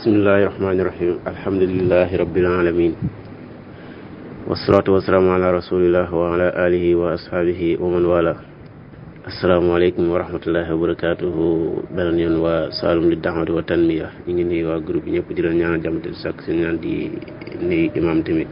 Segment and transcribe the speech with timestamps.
[0.00, 2.92] بسم الله الرحمن الرحيم الحمد لله رب العالمين
[4.48, 8.38] والصلاة والسلام على رسول الله وعلى آله وأصحابه ومن والاه
[9.32, 11.36] السلام عليكم ورحمة الله وبركاته
[11.96, 12.56] بلن ينوى
[13.12, 16.94] للدعوة والتنمية إنني وقروب نيب ديران نيانا جامعة الساكسين نيان دي
[17.68, 18.46] ني إمام تمي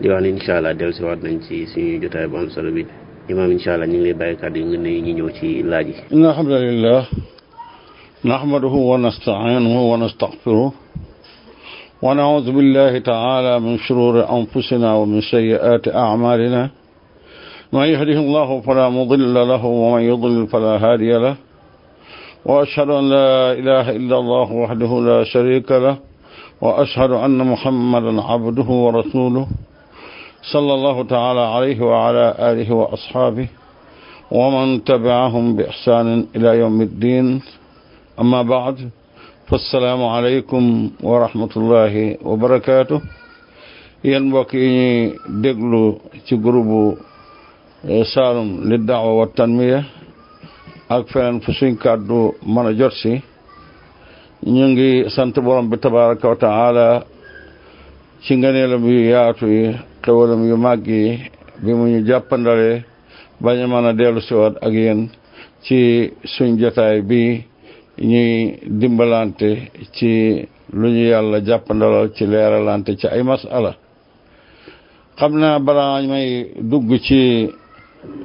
[0.00, 2.82] ديوان إن شاء الله دل سواد ننشي سيني جتاي بام سلبي
[3.30, 5.92] إمام إن شاء الله نيلي بايكاد ينغني نيجو تي لاجي
[6.32, 7.02] الحمد لله
[8.24, 10.72] نحمده ونستعينه ونستغفره
[12.02, 16.70] ونعوذ بالله تعالى من شرور أنفسنا ومن سيئات أعمالنا
[17.72, 21.36] من يهده الله فلا مضل له ومن يضلل فلا هادي له
[22.44, 25.96] وأشهد أن لا إله إلا الله وحده لا شريك له
[26.60, 29.46] وأشهد أن محمدا عبده ورسوله
[30.52, 33.48] صلى الله تعالى عليه وعلى آله وأصحابه
[34.30, 37.42] ومن تبعهم بإحسان إلى يوم الدين
[38.20, 38.90] أما بعد
[39.46, 40.62] فالسلام عليكم
[41.02, 41.94] ورحمة الله
[42.26, 42.98] وبركاته
[44.04, 44.90] ينبقيني
[45.44, 45.84] دقلو
[46.28, 46.70] تجرب
[48.14, 49.84] سالم للدعوة والتنمية
[50.90, 53.22] أكفين فسين كادو من جرسي
[54.38, 57.04] ñungi sant borom bi tabaraka wa taala
[58.22, 61.28] ci nganeelam yu yaatu yi xewalam yu màggi
[61.64, 62.84] bi mu ñu jàppandale
[63.42, 65.00] bañ a mën a dellu si waat ak yéen
[65.64, 65.78] ci
[66.24, 67.47] suñ jotaay bii
[68.00, 73.74] ñuy dimbalante ci lu ñu yàlla jàppandalal ci leeralante ci ay masala
[75.16, 77.50] xam naa balaa may dugg ci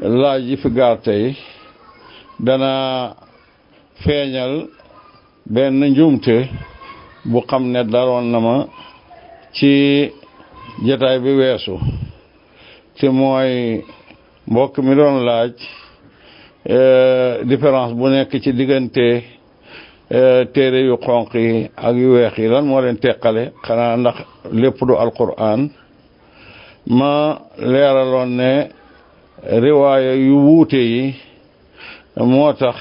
[0.02, 1.00] laaj yi fi gaar
[2.40, 3.16] dana
[4.04, 4.70] feeñal
[5.50, 6.48] benn njuumte
[7.26, 8.68] bu xam ne daroon na ma
[9.56, 10.12] ci
[10.86, 11.74] jataay bi weesu
[13.00, 13.82] te mooy
[14.52, 15.54] mbokk mi doon laaj
[16.66, 19.42] eh, différence bu nekk ci diggante
[20.12, 24.16] Euh, téere yu xonq yi ak yu weex yi lan moo leen teqale xanaa ndax
[24.52, 25.70] lépp du alquran
[26.88, 28.68] ma leeraloon ne
[29.62, 31.16] riwaaya yu wuute yi
[32.18, 32.76] moo tax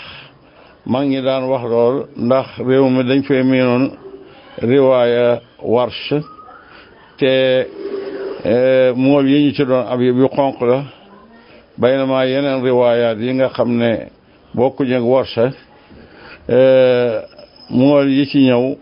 [0.85, 3.93] mag ñi daan wax lool ndax réew mi dañ fee miinoon
[4.59, 6.15] riwaaya warsh
[7.19, 7.67] te
[8.45, 10.85] euh, mool yi ñu ci doon ab yëpp yu xonq la
[11.79, 14.11] baynama yeneen riwaayaat yi nga xam ne
[14.55, 15.39] bokkuñu ak warsh
[16.51, 17.23] Euh,
[17.71, 18.77] mool yi ci ñëw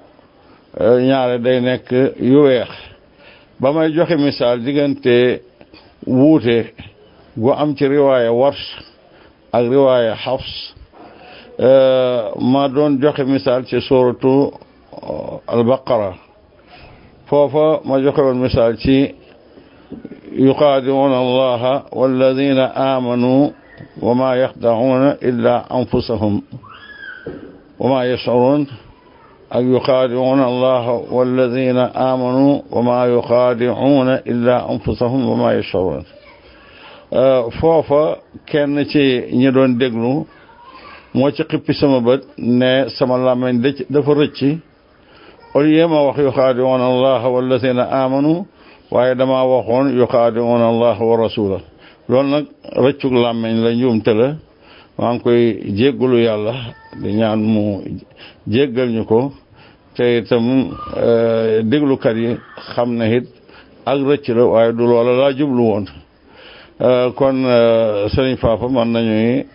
[0.80, 2.70] euh, ñaare day nekk yu weex
[3.60, 5.42] ba may joxe misaal diggante
[6.06, 6.72] wuute
[7.36, 8.56] gu am ci riwaaya wars
[9.52, 10.74] ak riwaaya xafs
[11.60, 14.52] euh, ma doon joxe misaal ci suratu
[15.46, 16.14] albaqara
[17.28, 19.14] foofa ma joxe woon misaal ci
[20.32, 23.52] yuqaadicuuna allaha walladina aamanuu
[24.00, 26.40] wa yaxdacuuna illaa anfusahum
[27.80, 28.66] وما يشعرون
[29.54, 36.04] أو يخادعون الله والذين آمنوا وما يخادعون إلا أنفسهم وما يشعرون
[37.12, 40.26] آه، فوفا كان نتي نيدون دغلو
[41.14, 43.60] مو تي خيبي سما بت ني سما لامن
[43.90, 44.50] دافا رتشي
[45.56, 48.42] اول يما واخ يخادعون الله والذين امنوا
[48.90, 51.60] واي دما واخون يخادعون الله ورسوله
[52.08, 52.44] لول نك
[52.84, 54.28] رتشو لامن لا نيوم تلا
[55.00, 55.42] maa ngi koy
[55.78, 56.52] jéggalu yàlla
[57.02, 57.64] di ñaan mu
[58.52, 59.20] jéggal ñu ko
[59.96, 60.46] te itam
[61.02, 62.30] euh, déglukat yi
[62.74, 63.24] xam na it
[63.86, 65.84] ak rëcc la waaye du loola laa jublu woon
[66.82, 69.46] euh, kon euh, sëriñ Fafa man nañuy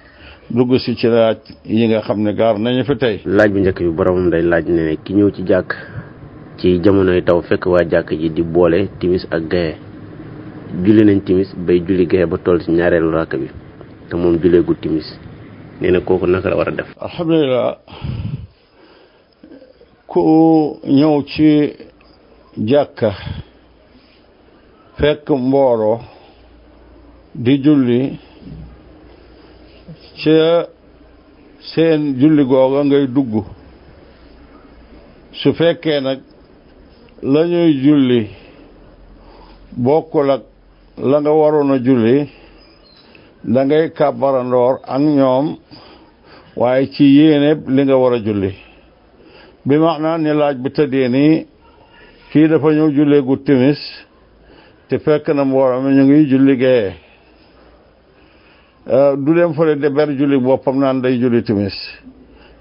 [0.50, 3.80] dugg si ci laaj yi nga xam ne gaar nañu fi tey laaj bu njëkk
[3.84, 5.72] bi boromam day laaj ne ki ñëw ci jàkk
[6.58, 9.76] ci jamonoy taw fekk waa jàkk ji di boole timis ak gaye
[10.84, 13.48] julli nañ timis bay julli gaye ba tool ci ñaareelu ràkk bi
[14.10, 15.06] te moom julleegul timis
[15.82, 16.88] nee na kooku naka la war a def.
[17.00, 17.78] alhamdulilah
[20.08, 21.76] ku ñëw ci
[22.58, 23.12] jàkka
[24.98, 26.00] fekk mbooloo
[27.34, 28.00] di julli
[30.24, 30.68] ca
[31.60, 33.44] seen julli googa ngay dugg
[35.34, 36.20] su fekkee nag
[37.22, 38.20] lañuy ñuy julli
[39.74, 40.44] bokkul ak
[41.04, 42.45] la nga waroon a julli.
[43.46, 45.58] da ngay kabarandor ak ñoom
[46.56, 48.54] waaye ci yéeneb li nga war a julli
[49.66, 51.46] bi maanaa ni laaj bi tëddee ni
[52.32, 53.78] kii dafa ñëw julleegu timis
[54.90, 56.94] te fekk na mbooloo ñu ngi julli gee
[58.90, 59.52] euh, du dem
[59.82, 61.76] de ber julli boppam naan day julli timis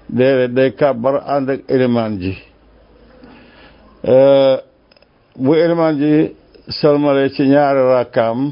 [0.09, 2.37] déedéet day kàbbar ànd ak élimaan ji
[4.05, 4.57] euh,
[5.35, 6.35] bu élimaan ji
[6.69, 8.51] salmale ci ñaari rakkaam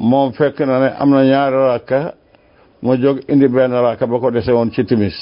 [0.00, 2.14] moom fekk na ne am na ñaari rakka
[2.82, 5.16] mu jóg indi benn rakka ba ko dese woon ci timis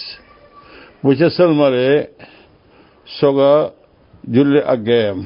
[1.03, 1.95] bu ca sëlmalee
[3.19, 3.53] soog a
[4.35, 5.19] julli ak géeyam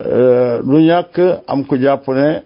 [0.00, 2.42] euh, du ñàkk am ku jàpp ne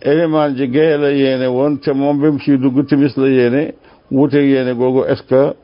[0.00, 3.74] élimaan ji géeye la yéene woon te moom bi mu dugg timis la yéene
[4.10, 5.54] wute yéene googu est-ce que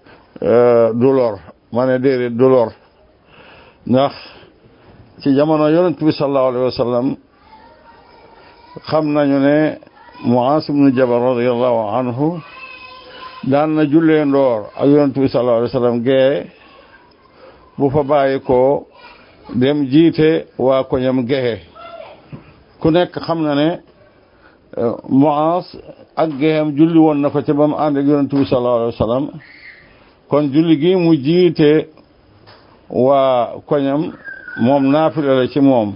[0.42, 1.38] euh, du lor
[1.72, 2.44] ma ne déedéet du
[3.86, 4.12] ndax
[5.20, 7.16] ci jamono yonent bi sallallahu alayhi wa
[8.90, 9.78] xam nañu ne
[10.24, 12.40] Muaas ibnu Jabal radiyallahu anhu
[13.50, 16.46] daan na jullee ndoor ak yonent bi gee
[17.78, 18.86] bu fa bàyyi ko
[19.60, 21.62] dem jiite waa koñam gexe
[22.80, 23.68] ku nekk xam na ne
[24.76, 25.66] eh, Muaas
[26.16, 28.94] ak geexam julli woon na ko ca ba mu ànd ak yonent bi sallallahu alayhi
[28.94, 29.24] wa sallam
[30.28, 31.88] kon julli gi mu jiite
[32.90, 34.12] waa koñam
[34.60, 35.94] moom naafila la ci moom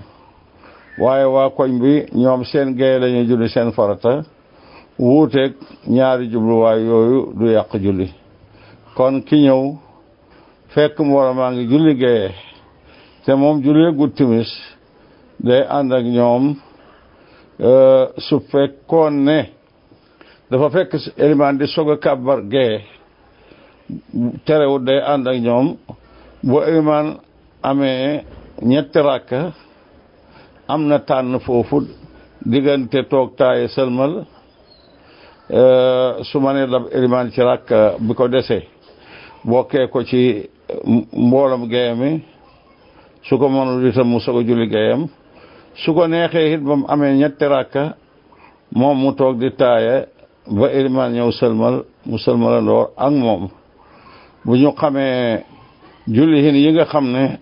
[0.98, 4.22] waaye waa koñ bi ñoom seen gaye la ñuy julli seen farata
[4.98, 5.52] wuuteeg
[5.88, 8.12] ñaari jubluwaay yooyu du yàq julli
[8.96, 9.62] kon ki ñëw
[10.74, 12.30] fekk mbooloo maa ngi julli gaye
[13.24, 14.48] te moom jullee gut timis
[15.46, 16.44] day ànd ak ñoom
[17.60, 19.38] euh, su fekkoon ne
[20.50, 22.78] dafa fekk élimaan di soog a kàbbar gaye
[24.46, 25.76] terewut day ànd ak ñoom
[26.44, 27.18] bu élimaan
[27.62, 28.22] amee
[28.62, 29.40] ñetti ràkka
[30.68, 31.82] am na tànn foofu
[32.44, 34.24] diggante toog taaye sëlmal
[35.48, 35.62] e,
[36.24, 37.70] su ma ne dab ilimaan ci rakk
[38.00, 38.60] bi ko dese
[39.44, 40.48] bokkee ko ci
[41.16, 42.22] mboolam gayami
[43.24, 45.06] su ko mënul itam mu soog a julli gayam
[45.74, 47.96] su ko neexee it ba mu amee ñetti rakka
[48.74, 50.06] moom mu toog di taaye
[50.46, 53.48] ba ilimaan ñëw sëlmal mu sëlmalandoor ak moom
[54.44, 55.44] bu ñu xamee
[56.08, 57.38] julli hin yi nga xam ne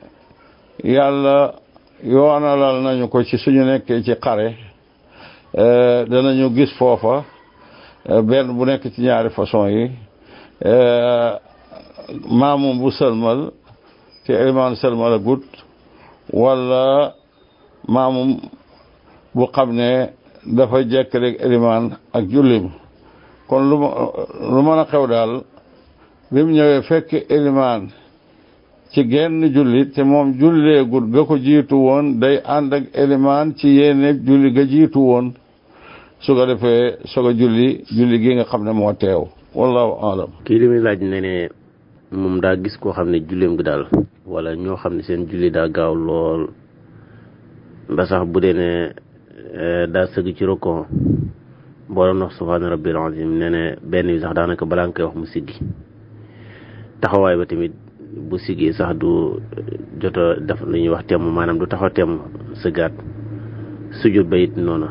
[0.85, 1.62] yàlla
[2.03, 4.57] yoonalal nañu ko ci suñu nekkee ci xare
[5.55, 7.25] eh, danañu gis foofa
[8.09, 9.91] eh, benn bu nekk ci ñaari façon yi
[10.65, 11.33] eh,
[12.29, 13.53] maamum bu sëlmal
[14.27, 15.45] te imaam sëlmal a gut
[16.33, 17.15] wala
[17.89, 18.41] maamum
[19.35, 20.11] bu xam ne
[20.47, 22.65] dafa jekk rek ilimaan ak jullim
[23.49, 23.77] kon lu
[24.53, 25.43] lu mën a xew daal
[26.33, 27.91] bi mu ñëwee fekk ilimaan
[28.95, 33.69] ci genn julli te moom julleegut ga ko jiitu woon day ànd ak élément ci
[33.69, 35.33] yéene julli ga jiitu woon
[36.21, 39.25] su ko defee soog a julli julli gi nga xam ne moo teew
[39.55, 41.49] wallahu alam kii li muy laaj ne
[42.13, 43.89] moom daa gis koo xam ne julleem gi daal
[44.27, 46.47] wala ñoo xam ne seen julli daa gaaw lool
[47.97, 48.93] ba sax bu dee ne
[49.57, 50.85] eh, daa sëgg ci rokkon
[51.89, 55.05] boo doon wax subhaana rabbil azim ne ne benn bi sax daanaka balaa nga koy
[55.05, 55.57] wax mu siggi
[57.01, 57.73] taxawaay ba tamit
[58.13, 59.41] bu sigee sax du
[60.03, 62.13] jot a def lu ñuy wax temm maanaam du taxaw temm
[62.63, 62.93] sëggaat
[64.03, 64.87] sujud ba it noonu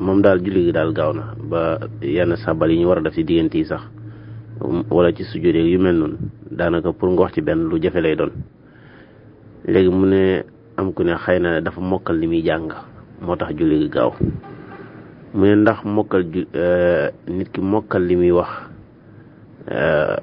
[0.00, 3.14] moom daal julli gi daal gaaw na ba yenn sabal yi ñu war a def
[3.14, 3.80] ci diggante yi sax
[4.60, 6.16] um, wala ci sujud yu mel noonu
[6.50, 8.32] daanaka pour ngu wax ci benn lu jafe lay doon
[9.66, 10.42] léegi mu ne
[10.76, 12.68] am ku ne xëy na dafa mokkal li muy jàng
[13.22, 14.12] moo tax julli gi gaaw
[15.34, 18.50] mu ne ndax mokkal ju eh, nit ki mokkal li muy wax
[19.70, 20.18] eh,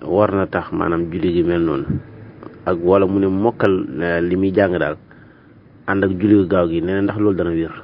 [0.00, 1.86] war na tax maanaam julli gi mel noonu
[2.70, 4.96] ak wala mu ne mokkal eh, li muy jàng daal
[5.86, 7.74] ànd ak julli gaaw gi nee ndax loolu dana wér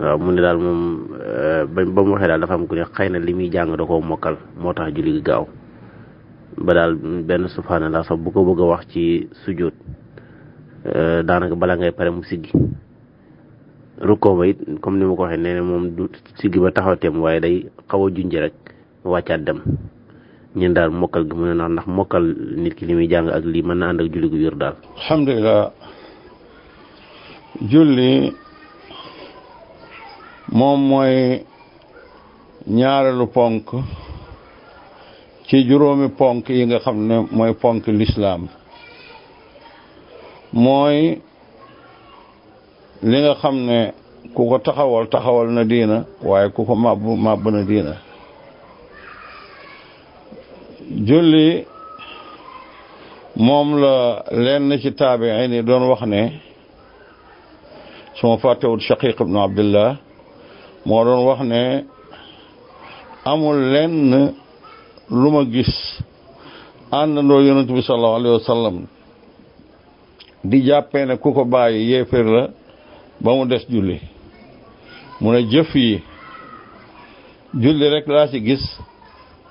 [0.00, 0.82] waaw mu ne daal moom
[1.16, 3.76] eh, ba ba mu waxee daal dafa am ku ne xëy na li muy jàng
[3.76, 5.48] da mokkal moo tax julli gaaw
[6.58, 6.94] ba daal
[7.24, 9.74] benn subhanallah sax bu ko bëgg a wax ci sujjóot
[10.84, 12.52] eh, daanaka bala ngay pare mu siggi
[14.00, 14.44] rukkoo ba
[14.80, 16.08] comme ni ma ko waxee nee moom du
[16.40, 18.54] siggi ba taxaw teem waaye day xaw a junj rek
[19.04, 19.60] wàccaat dem
[20.56, 22.24] ñen daal mokkal gi mën naa ndax mokkal
[22.62, 24.74] nit ki li muy jàng ak lii mën na ànd ak julli gu wér daal
[24.98, 25.70] alhamdulilah
[27.70, 28.12] julli
[30.58, 31.16] moom mooy
[32.78, 33.66] ñaareelu ponk
[35.46, 38.42] ci juróomi ponk yi nga xam ne mooy ponk lislaam
[40.64, 40.98] mooy
[43.08, 43.78] li nga xam ne
[44.34, 45.96] ku taxawal taxawal na diina
[46.28, 46.74] waaye ku ko
[47.50, 47.92] na diina
[50.96, 51.64] julli
[53.36, 56.22] moom la lenn ci taabiin yi doon wax ne
[58.16, 59.90] su ma fàttewul shaqiq ibnu abdillah
[60.86, 61.62] moo doon wax ne
[63.30, 64.32] amul lenn
[65.20, 65.72] lu ma gis
[67.00, 68.72] àndandoo yonent bi sallallahu alayhi wa
[70.50, 72.42] di jàppee ne ku ko bàyyi yéefér la
[73.20, 74.00] ba mu des julli
[75.20, 76.00] mu ne jëf yi
[77.62, 78.64] julli rek laa ci gis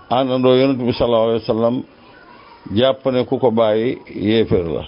[0.09, 3.97] àndandoo yonent bi sallallahu alayhi wa sallam ku ko bàyyi
[4.27, 4.83] yéefér la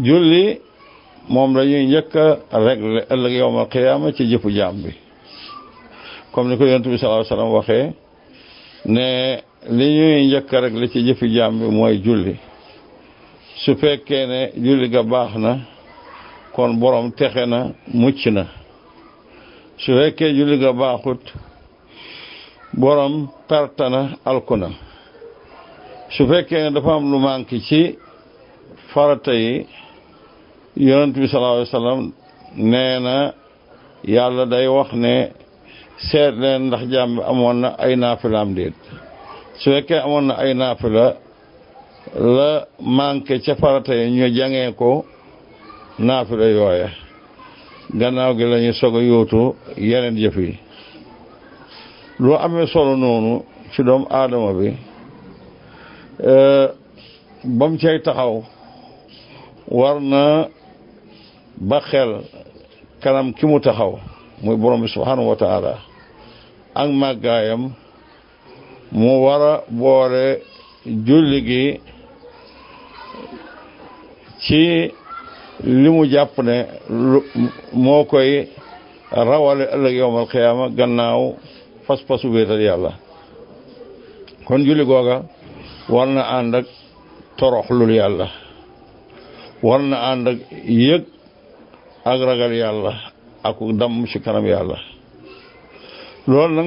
[0.00, 0.60] julli
[1.28, 2.14] moom lañuy njëkk
[2.52, 4.92] a régler ëllëg yowmal qiyaama ci jëfu jaam bi
[6.32, 7.92] comme ni ko yonent bi sallallahu alayhi wa sallam
[8.86, 9.40] ne
[9.70, 12.36] li ñuy njëkk a régler ci jëfi jaam bi mooy julli
[13.56, 15.52] su fekkee ne julli ga baax na
[16.52, 18.44] kon borom texe na mucc na
[19.76, 21.20] su fekkee julli ga baaxut
[22.72, 24.70] borom pertana alkuna
[26.10, 27.98] su fekkee ne dafa am lu manqué ci
[28.94, 29.66] farata yi
[30.76, 32.12] yonent bi sallallahu
[32.56, 33.32] na
[34.04, 35.32] yàlla day wax ne
[36.10, 38.50] seet ndax jaam amoon na ay naafila am
[39.60, 41.16] su fekkee amoon na ay naafila
[42.36, 42.50] la
[42.80, 45.04] mànke ca farata yi ñu jangee ko
[45.98, 46.88] naafila yooya
[47.98, 50.58] gannaaw gi lañuy ñu soog a yóotu yeneen jëf yi
[52.20, 53.32] loo amee solo noonu
[53.72, 54.68] ci doom aadama bi
[56.22, 56.68] euh,
[57.58, 58.34] ba mu cay taxaw
[59.78, 60.24] war na
[61.68, 62.10] ba xel
[63.02, 63.92] kanam ki mu taxaw
[64.44, 64.88] muy borom bi
[65.28, 65.74] wa taala
[66.74, 67.62] ak màggaayam
[68.92, 70.26] mu war a boole
[71.06, 71.80] julli
[74.44, 74.62] ci
[75.80, 76.56] li mu jàpp ne
[77.72, 78.30] moo koy
[79.10, 81.22] rawale ëllëg yowmal xiyaama gannaaw
[81.90, 82.92] pas-pasu wéetal yàlla
[84.46, 85.16] kon julli googa
[85.94, 86.66] war na ànd ak
[87.38, 88.26] toroxlul yàlla
[89.66, 91.02] warna andak yek ak yëg
[92.14, 92.92] ak ragal yàlla
[93.48, 94.78] ak damm ci kanam yàlla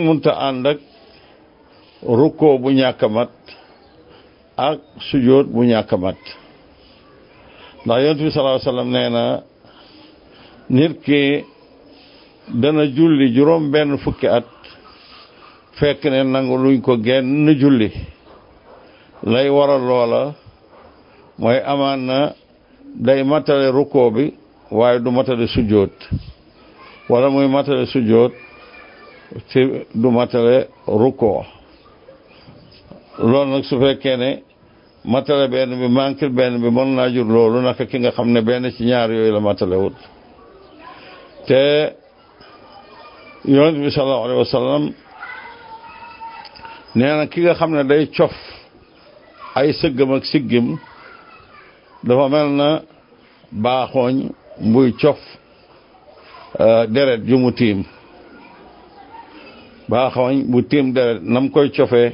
[0.05, 0.79] munta andak
[2.01, 3.01] ruko rukkoo bu ñàkk
[4.69, 5.91] ak sujoot bu ñàkk
[7.85, 9.09] ndax yonent bi sallallahu alayhi wasallam nee
[10.75, 11.21] nit ki
[12.61, 14.43] dana julli juróom benn fukki at
[15.83, 17.91] fekk ne nangu luñ ko genn julli
[19.33, 20.21] lay waral loola
[21.41, 22.19] mooy amaan na
[23.05, 24.25] day matale rukkoo bi
[24.79, 25.91] waaye du matale sujjóot
[27.09, 28.31] wala mooy matale sujjóot
[29.49, 29.59] ci
[30.01, 30.55] du matale
[30.87, 31.43] ruko
[33.29, 34.31] lool nag su fekkee ne
[35.13, 38.41] matale benn bi manqué benn bi mën naa jur loolu naka ki nga xam ne
[38.41, 39.97] benn ci ñaar yooyu la matale wut
[41.47, 41.93] te
[43.45, 45.02] yonent bi sallallahu alayhi wa
[46.95, 48.33] nee na ki nga xam ne day cof
[49.57, 50.77] ay sëggam ak siggim
[52.05, 52.69] dafa mel na
[53.51, 54.29] baaxooñ
[54.73, 55.17] buy cof
[56.59, 57.83] euh, deret ju mu tiim
[59.89, 62.13] baaxoñ bu tiim deret nam koy cofe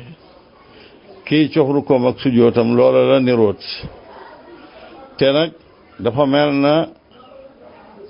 [1.26, 3.62] kii cof rukoom ak sujootam loola la niroot
[5.18, 5.52] te nag
[6.00, 6.74] dafa mel na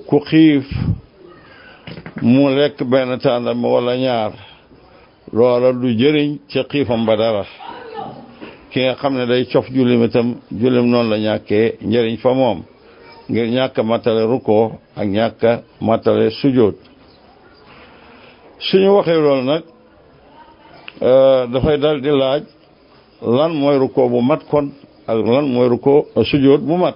[0.08, 0.66] ku xiif
[2.22, 4.49] mu lekk benn tàndam wala ñaar
[5.32, 7.46] loola du jëriñ ca xiifam ba dara
[8.72, 12.62] ki nga xam ne day cof jullim itam jullim noonu la ñàkkee njëriñ fa moom
[13.30, 16.78] ngir ñàkk a matale rukkoo ak ñàkk a matale sujoot
[18.60, 19.64] suñu waxee loolu nag
[21.02, 22.44] euh, dafay dal di laaj
[23.22, 24.72] lan mooy rukkoo bu mat kon
[25.08, 26.96] ak lan mooy rukkoo sujoot bu mat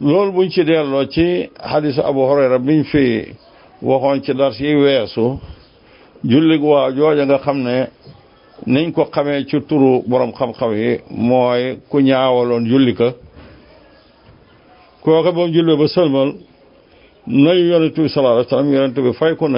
[0.00, 3.34] loolu buñ ci delloo ci xadisu Abu Hurayra biñ fi
[3.82, 5.38] waxoon ci dars yi weesu
[6.24, 7.88] jullig waa jooja nga xam ne
[8.66, 13.12] niñ ko xamee ci turu borom xam-xam yi mooy ku ñaawaloon julli ka
[15.02, 15.46] kooka ba
[15.78, 16.32] ba sëlmal
[17.26, 19.48] nayu yonent bi sallallahu alayhi wa sallam yonent bi fay ko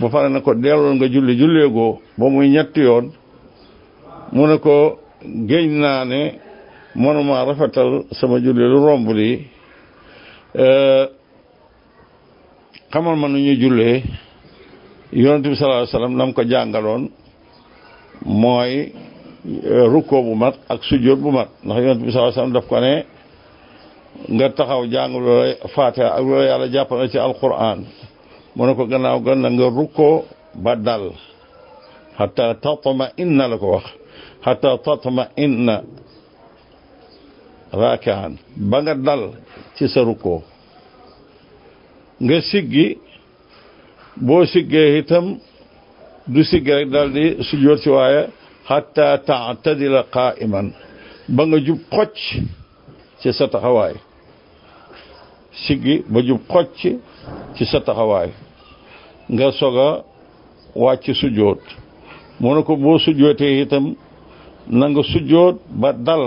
[0.00, 3.10] ba pare na ko delloon nga julli julleegoo ba muy ñetti yoon
[4.32, 4.98] mu ne ko
[5.46, 6.38] géñ naa ne
[6.94, 9.42] mënuma rafetal sama julli lu romb lii
[10.56, 11.06] euh,
[12.92, 14.02] xamal ma nu ñuy jullee
[15.12, 17.08] yonentou sallallahu alayhi wasallam nam ko jangalon
[18.24, 18.92] moy
[19.44, 22.76] eh, ruko bu mat ak sujud bu mat ndax yonentou sallallahu alayhi wasallam daf ko
[22.80, 22.94] ne
[24.28, 27.86] nga taxaw jàng loola fatiha ak loola yàlla jàppana ci alquran
[28.56, 30.24] monako gannaaw gan nga ruko
[30.64, 31.12] badal
[32.18, 33.84] hatta tatma inna lak wax
[34.44, 35.82] hatta tatma inna
[37.72, 39.22] rakaan ba nga dal
[39.78, 40.42] ci sa ruko
[42.20, 43.07] nga siggi
[44.20, 45.26] boo siggee itam
[46.26, 48.20] du sigg rek daal di sujjoot si waaye
[48.68, 50.66] xatta taatadila qaa'iman
[51.34, 52.16] ba nga jub xocc
[53.20, 53.94] ci sa taxawaay
[55.66, 56.80] siggi ba jub xocc
[57.54, 58.30] ci sa taxawaay
[59.34, 59.88] nga soog a
[60.82, 61.60] wàcc sujjoot
[62.40, 63.86] mu ne ko boo sujjootee itam
[64.78, 66.24] na nga sujjoot ba dal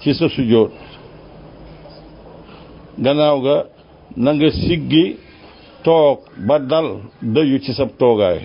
[0.00, 0.72] ci sa sujjoot
[3.04, 3.56] gannaaw ga
[4.22, 5.06] na nga siggi
[5.88, 6.18] toog
[6.48, 6.88] ba dal
[7.34, 8.38] dëju ci sab toogaay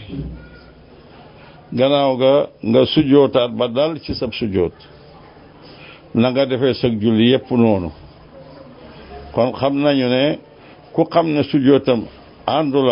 [1.78, 2.34] gannaaw ga
[2.70, 4.76] nga sujjootaat ba dal ci sab sujjoot
[6.22, 7.90] na nga defee sag julli yépp noonu
[9.34, 10.26] kon xam nañu ne
[10.94, 12.00] ku xam ne sujjootam
[12.58, 12.88] àndul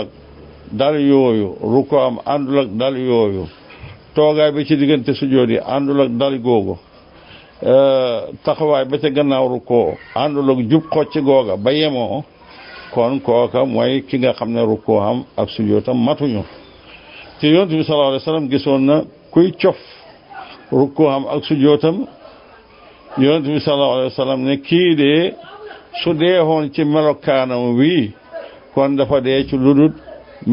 [0.82, 3.44] dal yooyu ruko am àndul dal yooyu
[4.16, 6.76] toogaay bi ci diggante sujjoot yi àndul ak dal googu
[7.72, 9.78] euh, taxawaay ba ca gannaaw ruko
[10.24, 12.18] àndul ak jub xocc googa ba yemoo
[12.94, 16.44] kon kooka mooy ki nga xam ne rukkoo am ak sujootam matuñu
[17.40, 18.96] te yonent bi sallallahu alayhi wa sallam gisoon na
[19.34, 19.78] kuy cof
[20.80, 21.98] rukkoo am ak sujootam
[23.18, 25.24] yonent bi sallallahu alayhi wa sallam ne kii dee
[26.02, 28.04] su deexoon ci melokaanam wii
[28.74, 29.94] kon dafa dee ci ludul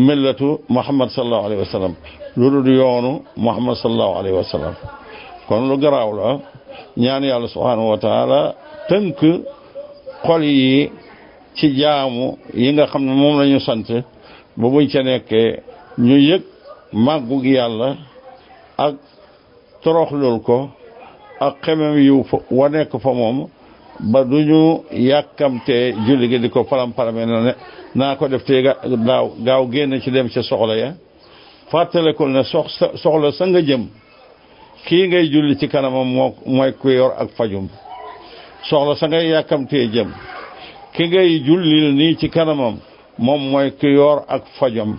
[0.07, 1.95] millatu Muhammad sallallahu alayhi wa sallam
[2.37, 4.75] ludul yoonu Muhammad sallallahu alayhi wa sallam
[5.49, 6.31] kon lu garaaw la
[7.05, 8.41] ñaan yàlla subhaanahu wa taala
[8.91, 9.19] tënk
[10.27, 10.91] xol yi
[11.59, 13.83] ci jaamu yi nga xam ne moom lañu ñu sant
[14.57, 15.61] ba buñ ca nekkee
[15.99, 16.43] ñu yëg
[16.93, 17.97] màggug yàlla
[18.77, 18.95] ak
[19.83, 20.69] toroxlul ko
[21.41, 23.49] ak xemem yiw wa nekk fa moom
[24.13, 27.55] ba du ñu yàkkamtee julli gi di ko param-parame
[27.95, 28.63] naa ko def te
[28.97, 30.93] daaw gaaw génn ci dem ca soxla ya
[31.71, 32.67] fàttalekul ne sox
[33.03, 33.89] soxla sa nga jëm
[34.87, 36.07] kii ngay julli ci kanamam
[36.47, 37.69] mooy ku yor ak fajum
[38.63, 40.13] soxla sa ngay yàkkamtee jëm
[40.93, 42.81] ki ngay jullil nii ci kanamam
[43.19, 44.97] moom mooy ki yor ak fajom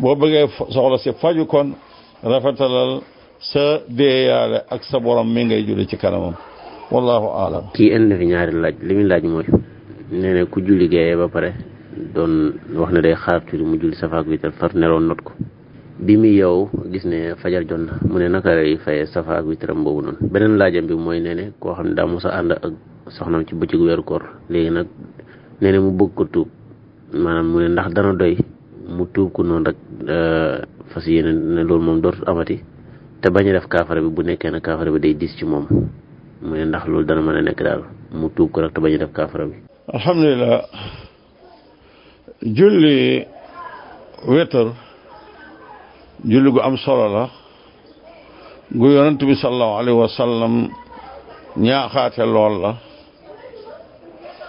[0.00, 1.68] boo bëggee soxla si faju kon
[2.22, 3.00] rafetalal
[3.40, 6.34] sa deeyaale ak sa borom mi ngay julli ci kanamam
[6.90, 9.46] wallahu alam kii indi na fi ñaari laaj li muy laaj mooy
[10.12, 11.50] nee ku julli géeyee ba pare
[12.14, 15.32] doon wax ne day xaar tuuti mu julli safaak witar far neloon not ko
[16.06, 19.82] bi mu yow gis ne fajar jot na mu ne naka lay fayee safaak witaram
[19.84, 22.52] boobu noonu beneen laajam bi mooy nee ne koo xam ne daa mos a ànd
[22.52, 22.62] ak
[23.10, 24.86] soxnam ci bëccëg weeru koor léegi nak
[25.60, 26.48] nee mu bëgg ko tuub
[27.12, 28.36] manam mu ne ndax dana doy
[28.88, 29.76] mu tuub ko non rek
[30.08, 32.60] euh, fas yéene ne loolu mom dort amati
[33.20, 35.66] te bañu def kafara bi bu nekké na kafara bi day dis ci mom
[36.42, 37.82] mu ne ndax loolu dana mën a nekk daal
[38.12, 39.54] mu tuub ko rek te bañu def kafara bi
[39.86, 40.62] alhamdullilah
[42.42, 43.24] julli
[44.28, 44.72] wetar
[46.24, 47.28] julli gu am solo la
[48.74, 50.54] gu yonent bi sallallahu alaihi wa sallam
[51.56, 52.74] ñaaxaate lol la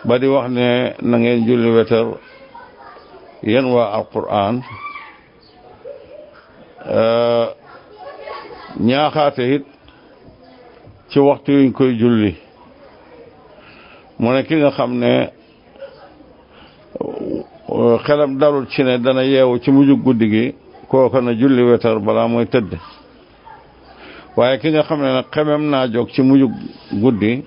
[0.08, 0.68] ba di wax ne
[1.10, 2.06] na ngeen julli wetar
[3.44, 4.56] yéen waa alquran
[6.98, 7.48] euh,
[8.88, 9.66] ñaaxaate it
[11.10, 12.38] ci waxtu yuñ koy julli
[14.20, 15.12] mu ne ki nga xam ne
[17.76, 20.56] euh, xelam dalul ci ne dana yeewu ci mujj guddi gi
[20.88, 22.80] kooka na julli wetar balaa mooy tëdd
[24.38, 26.44] waaye ki nga xam ne nag xemem naa jóg ci mujj
[27.02, 27.44] guddi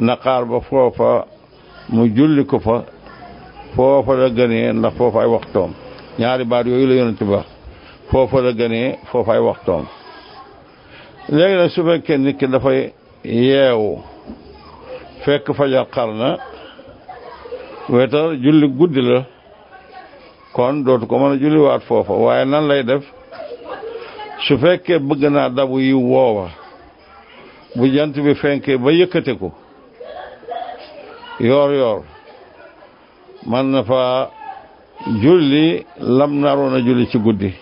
[0.00, 1.26] na xaar ba foofa
[1.92, 2.82] mu julli ko fa
[3.74, 5.70] foofa da gënee ndax foofa ay waxtoom
[6.18, 7.46] ñaari baat yooyu la yonent ba wax
[8.10, 9.84] foofa la gënee foofa ay waxtoom
[11.36, 12.78] léegi nag su fekkee nit ki dafay
[13.46, 13.90] yeewu
[15.24, 16.36] fekk fajar xar na
[17.88, 19.20] wetar julli guddi la
[20.52, 23.02] kon dootu ko mën a julliwaat foofa waaye nan lay def
[24.46, 26.50] su fekkee bëgg naa dabu yi woowa
[27.76, 29.50] bu jant bi fenkee ba yëkkate ko
[31.40, 32.02] yoor yoor
[33.46, 34.30] man na fa
[35.22, 37.54] julli lam naroon a julli ci guddi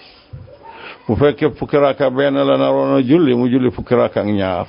[1.07, 4.67] bu fekkee fukki raaka benn la naroon julli mu julli fukki raaka ñaar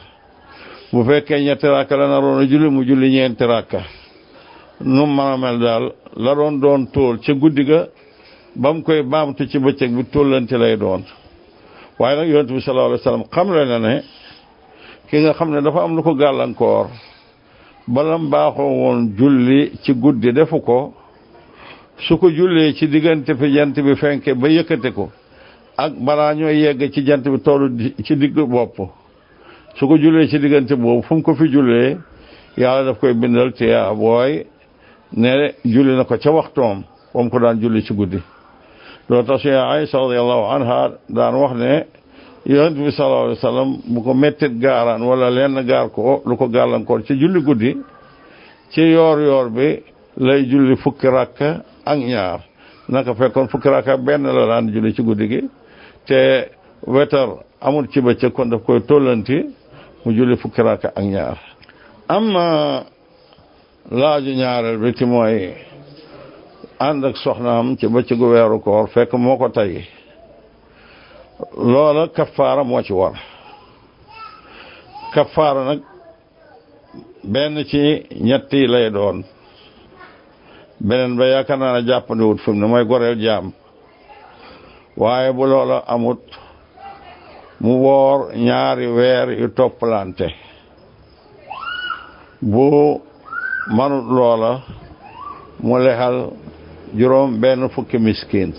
[0.92, 3.82] bu fekkee ñetti raaka la naroon a julli mu julli ñeenti raaka
[4.82, 7.90] nu mën a daal la doon doon tóol ca guddi ga
[8.56, 11.04] ba mu koy baamtu ci bëccëg bi tóllante lay doon
[11.98, 14.02] waaye nag yonent bi sallallahu alayhi wa le na
[15.10, 16.90] ki nga xam ne dafa am lu ko gàllankoor
[17.96, 20.94] balam baaxoo woon julli ci guddi defu ko
[21.98, 25.10] su ko jullee ci diggante fi jant bi fenke ba yëkkate ko
[25.76, 27.64] ak balaa ñoo yegg ci jant bi toll
[28.04, 28.78] ci digg bopp
[29.76, 31.98] su ko jullee ci diggante boobu fu mu ko fi jullee
[32.58, 34.46] yàlla daf koy bindal te yaa booy
[35.14, 38.20] ne julli na ko ca waxtoom ba mu ko daan julli ci guddi
[39.10, 41.86] loolu tax su Aysa radiyallahu anha daan wax ne
[42.46, 47.04] yonent bi sallallahu alayhi bu ko mettit gaaraan wala lenn gaar ko lu ko gàllankoor
[47.06, 47.76] ci julli guddi
[48.72, 49.84] ci yoor yoor bi
[50.18, 51.38] lay julli fukki rakk
[51.86, 52.40] ak ñaar
[52.90, 55.42] naka fekkoon fukki rakk ak benn la daan julli ci guddi gi
[56.06, 56.50] te
[56.88, 57.30] wetar
[57.62, 59.44] amul ci bëccëg kon daf koy tollanti
[60.06, 61.38] mu julli fukki rakk ak ñaar
[62.08, 62.48] am na
[63.92, 65.52] laaju ñaareel bi ci mooy
[66.80, 69.86] ànd ak soxnaam ci bëccëgu weeru koor fekk moo ko tay
[71.58, 73.14] loola kafaara moo ci war
[75.14, 75.80] kafaara nag
[77.24, 77.82] benn ci
[78.28, 79.24] ñetti lay doon
[80.88, 83.48] beneen ba yaakaar naa ne jàppandiwut fi mu ne goreel jaam
[84.98, 86.22] waaye bu loola amut
[87.62, 90.28] mu woor ñaari weer yu toppalante
[92.52, 92.68] bu
[93.78, 94.52] manut loola
[95.64, 96.18] mu lexal
[96.98, 98.54] juróom benn fukki miskin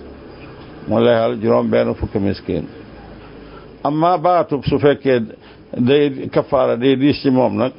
[0.89, 2.65] mu leyal juróom benn fukki miskin
[3.85, 5.23] amma baatub su fekkee
[5.87, 7.73] day kafaara day diis ci moom nag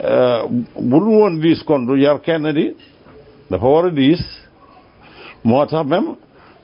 [0.00, 0.40] eh,
[0.80, 2.74] bul woon diis kon du yar kenn di
[3.50, 4.22] dafa war a diis
[5.44, 6.14] moo tax même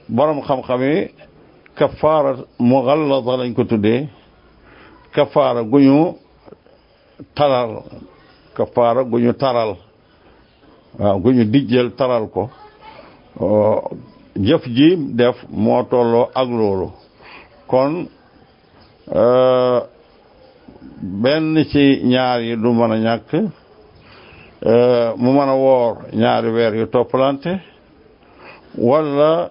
[0.08, 1.10] borom xam-xam yi
[1.78, 4.08] kafaara mugallada lañ ko tuddee
[5.14, 6.14] kafaara gu ñu
[7.34, 7.82] taral
[8.56, 9.72] kafaara gu ñu taral
[10.98, 12.50] waaw gu ñu taral ko
[14.38, 16.88] jëf ji def moo tolloo ak loolu
[17.66, 18.06] kon
[19.14, 19.80] euh,
[21.02, 23.18] benn ci ñaar yi du mën a
[24.64, 27.58] euh, mu mën a woor ñaari weer yu toppalante
[28.76, 29.50] wala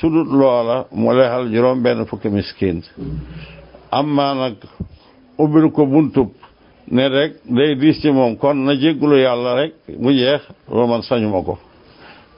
[0.00, 2.82] sudut loola mu leexal juróom benn fukki miskin
[3.90, 4.56] amma nag
[5.38, 6.30] ubbil ko buntub
[6.90, 11.02] ne rek day diis ci moom kon na jéggulu yàlla rek mu jeex loolu man
[11.02, 11.58] sañuma ko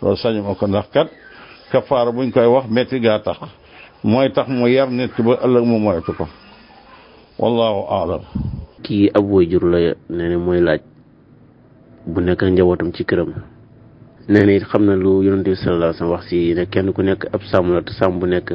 [0.01, 1.09] loolu sañuma ko ndax kat
[1.73, 3.37] kafaara buñ koy wax metti gaa tax
[4.11, 6.25] mooy tax mu yar nit ki ba ëllëg mu moytu ko
[7.43, 8.23] wallahu aalam
[8.85, 9.79] kii ab waajur la
[10.17, 10.81] nee mooy laaj
[12.13, 13.31] bu nekk njabootam ci këram
[14.31, 17.03] nee na it xam na lu yonente bi sallallahu alayhi wax si ne kenn ku
[17.03, 18.49] nekk ab sàmm la te sàmm bu nekk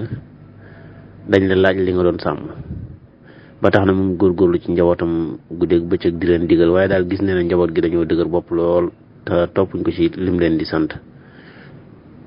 [1.29, 2.41] dañ la laaj li nga doon sàmm
[3.61, 7.21] ba tax na mu góorgóorlu ci njabootam guddeeg bëccëg di leen digal waaye daal gis
[7.21, 8.85] nee na njaboot gi dañoo dëgër bopp lool
[9.25, 10.89] te toppuñ ko ci lim leen di sant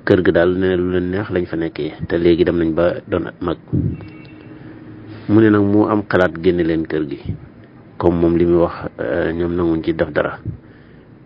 [0.07, 2.85] kër gi daal ne lu leen neex lañ fa nekkee te léegi dem nañ ba
[3.11, 3.57] doon mag
[5.31, 7.19] mu ne nag mu am xalaat génne leen kër gi
[7.99, 10.33] comme moom li muy wax euh, ñoom nanguñ ci def dara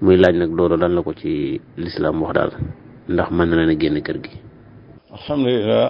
[0.01, 1.31] muy laaj nag dooro lan la ko ci
[1.81, 2.51] lislaam wax daal
[3.11, 4.33] ndax mën na leen a génne kër gi
[5.15, 5.89] alhamdulilah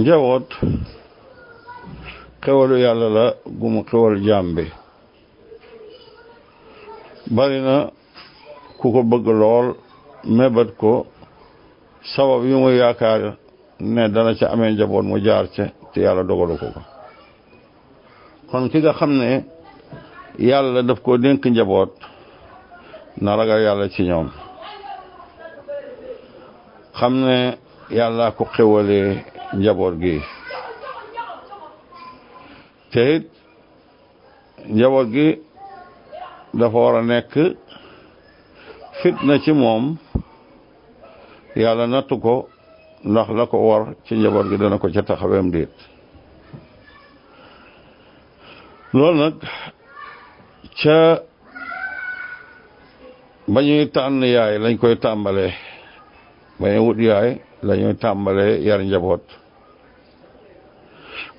[0.00, 0.46] njaboot
[2.42, 3.24] xewalu yàlla la
[3.58, 4.14] gu mu xewal
[7.36, 7.74] bari na
[10.22, 11.06] mébét ko
[12.14, 13.36] sabab yi mu yaakaar
[13.80, 16.80] ne dana ca amee njaboot mu jaar ca te yàlla dogalu ko ko
[18.50, 19.44] kon ki nga xam ne
[20.38, 21.92] yàlla daf koo dénk njaboot
[23.20, 24.28] na ragal yàlla ci ñoom
[26.98, 27.56] xam ne
[27.90, 29.08] yàllaa ko xéwalee
[29.54, 30.20] njaboot gi
[32.90, 33.26] te it
[34.68, 35.40] njaboot gi
[36.54, 37.32] dafa war a nekk
[39.02, 39.98] fitna ci moom
[41.56, 42.48] yàlla nattu ko
[43.04, 45.72] ndax la ko war ci njaboot gi dana ko ca taxaweem déet
[48.94, 49.34] loolu nag
[50.80, 51.18] ca
[53.52, 55.46] ba ñuy tànn yaay lañ koy tàmbale
[56.58, 57.96] ba ñuy wut yaay la ñuy
[58.66, 59.24] yar njaboot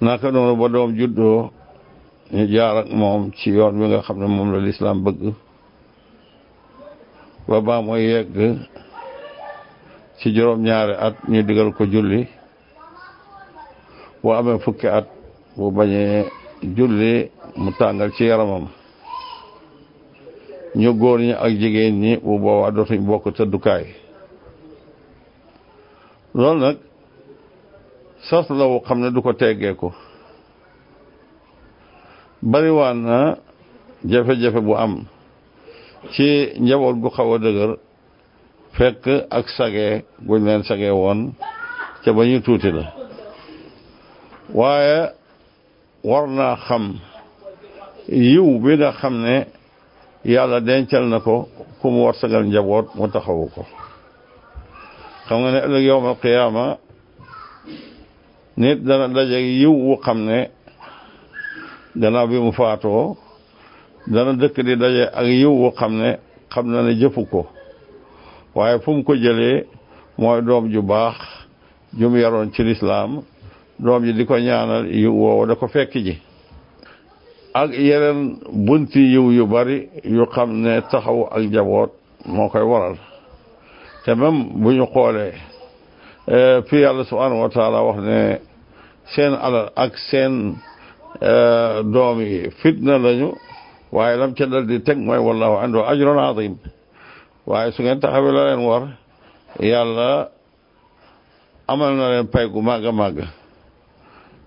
[0.01, 1.51] naka noonu ba doom juddoo
[2.33, 5.33] ñu jaar ak moom ci yoon bi nga xam ne moom la lislaam bëgg
[7.47, 8.59] ba ba mooy yegg
[10.23, 12.27] ci juróom-ñaari at ñu digal ko julli
[14.23, 15.03] bu amee fukki at
[15.57, 16.23] bu bañee
[16.75, 17.29] julli
[17.61, 18.65] mu tàngal ci yaramam
[20.81, 23.85] ñu góor ñi ak jigéen ñi bu boobaa dootuñ bokk tëddukaay
[26.37, 26.77] loolu nag
[28.27, 29.31] sart la xam ne du ko
[29.79, 29.87] ko
[32.51, 33.37] bariwaan na
[34.05, 34.93] jafe-jafe bu am
[36.13, 36.27] ci
[36.61, 37.71] njaboot gu xaw a dëgër
[38.77, 41.33] fekk ak sage guñ leen sage woon
[42.03, 42.83] ca ba tuuti la
[44.53, 44.99] waaye
[46.03, 46.99] war naa xam
[48.09, 49.45] yiw bi nga xam ne
[50.25, 51.47] yàlla dencal na ko
[51.81, 53.63] ku mu war sagal njaboot mu taxawu ko
[55.27, 56.65] xam nga ne ëllëg yowmal qiyaama
[58.57, 60.49] nit dana daje yiw wu xam ne
[61.95, 63.17] gannaaw bi mu faatoo
[64.13, 66.17] dana dëkk di daje ak yiw wu xam ne
[66.51, 67.45] xam na ne jëfu ko
[68.55, 69.65] waaye fu mu ko jëlee
[70.17, 71.15] mooy doom ju baax
[71.99, 73.23] jum yaroon ci lislaam
[73.79, 76.21] doom ji di ko ñaanal yu woowu da ko fekk ji
[77.53, 81.91] ak yeneen bunti yiw yu bari yu xam ne taxaw ak jaboot
[82.25, 82.95] moo koy waral
[84.05, 85.33] te même bu ñu xoolee
[86.67, 88.39] fi yàlla subhanahu wa taala wax ne
[89.15, 90.55] seen alal ak seen
[91.91, 93.33] doom yi fitna lañu
[93.91, 96.55] waaye lam ca dal di teg mooy wallahu andu ajrun azim
[97.47, 98.83] waxay inta habeeleen war
[99.59, 100.29] yalla
[101.67, 103.27] amalna paygu maga maga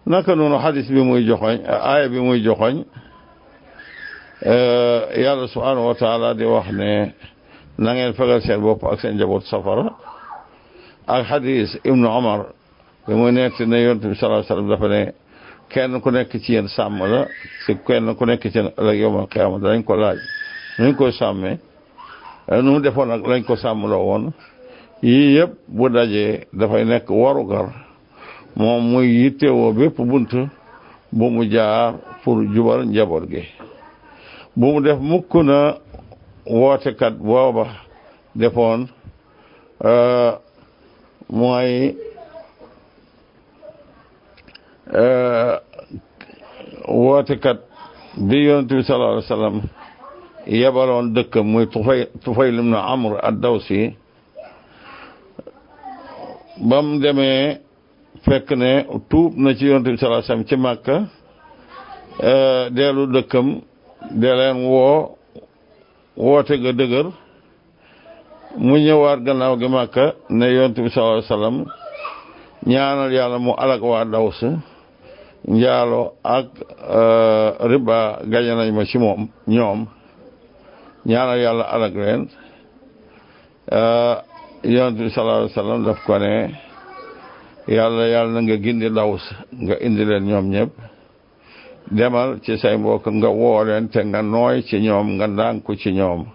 [0.06, 2.84] naka noonu xadiis bi muy joxoñ aaya bi muy joxoñ
[4.40, 7.12] eh, yàlla subhaanahu wa taala di wax ne
[7.78, 9.92] na ngeen fegal seen bopp ak seen njaboot safara
[11.06, 12.46] ak xadiis ibnu omar
[13.06, 15.12] bi muy nett ne yonent bi salaa sallam dafa ne
[15.68, 17.26] kenn ku nekk ci yéen sàmm la
[17.66, 20.16] si kenn ku nekk ci ëllëg yowmal qiyaama danañ ko laaj
[20.78, 21.58] nuñ koy sàmmee
[22.48, 24.24] Eh, nu mu defoon ak lañ ko sàmmloo woon
[25.02, 27.66] yii yëpp bu dajee dafay nekk warugar
[28.58, 30.30] moom muy yittewoo bépp bunt
[31.16, 33.42] bu mu jaar pour jubal njaboot gi
[34.56, 35.58] bu mu def mukk na
[36.58, 37.64] wootekat booba
[38.40, 38.80] defoon
[39.90, 40.32] eh,
[41.38, 41.72] mooy
[45.02, 45.52] eh,
[46.98, 47.58] wootekat
[48.28, 49.70] bi yonent bi sallallahu alayhi
[50.46, 53.96] yebaloon dëkkam muy tufay tufayl ibn amr ad-dawsi
[56.68, 57.58] bam demee
[58.24, 60.96] fekk ne tuub na ci yonte bi sallallahu alayhi wasallam ci màkka
[62.76, 63.46] deelu dëkkam
[64.20, 65.16] de leen woo
[66.16, 67.06] woote ga dëgër
[68.58, 71.56] mu ñëwaat gannaaw gi màkka ne yonte bi sallallahu alayhi wasallam
[72.66, 74.40] ñaanal yàlla mu alak waa daws
[75.48, 76.48] njaalo ak
[77.70, 77.98] riba
[78.30, 79.86] gañe nañ ma ci moom ñoom
[81.06, 82.22] ñaanal yàlla alag leen
[83.72, 84.14] euh,
[84.64, 86.50] yonent bi sallallahu alayhi daf ko ne
[87.68, 89.10] yàlla yàlla na nga gindi ndaw
[89.64, 90.72] nga indi leen ñoom ñëpp
[91.92, 96.26] demal ci say mbokk nga woo te nga nooy ci ñoom nga ndànku ci ñoom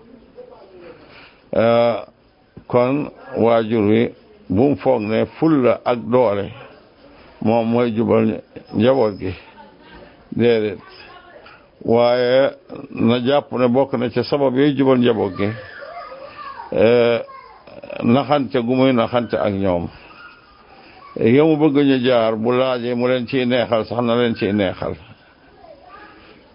[1.56, 1.96] euh,
[2.68, 3.12] kon
[3.44, 4.10] waajur wi
[4.50, 6.48] bu foog ne fulla ak doole
[7.42, 8.40] moom mooy jubal
[8.74, 9.32] njaboot gi
[10.32, 10.80] déedéet
[11.86, 12.52] waaye
[12.92, 15.48] na jàpp ne bokk na ci sabab yooyu jubal njaboot gi
[16.74, 17.20] e,
[18.04, 19.88] naxante gu muy naxante ak ñoom
[21.20, 24.52] yow mu bëgg ñu jaar bu laajee mu leen ciy neexal sax na leen ci
[24.54, 24.94] neexal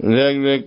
[0.02, 0.64] léeg-léeg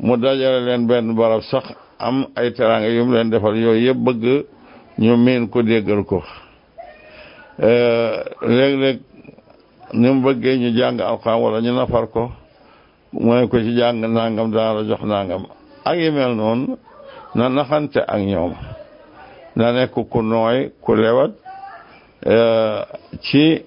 [0.00, 1.62] mu dajale leen benn barab sax
[1.98, 4.46] am ay teraanga yu mu leen defar yooyu yëpp bëgg
[5.00, 6.22] ñu miin ko déggal ko
[7.58, 7.72] e,
[8.46, 9.00] léeg-léeg
[9.92, 12.32] ni mu bëggee ñu jàng alxam wala ñu nafar ko
[13.12, 15.42] mu ne ko ci jàng nangam dana la jox nangam
[15.84, 16.78] ak noon mel noonu
[17.34, 18.52] na naxante ak ñoom
[19.56, 21.32] na nekk ku nooy ku lewat
[22.26, 22.36] e,
[23.24, 23.62] ci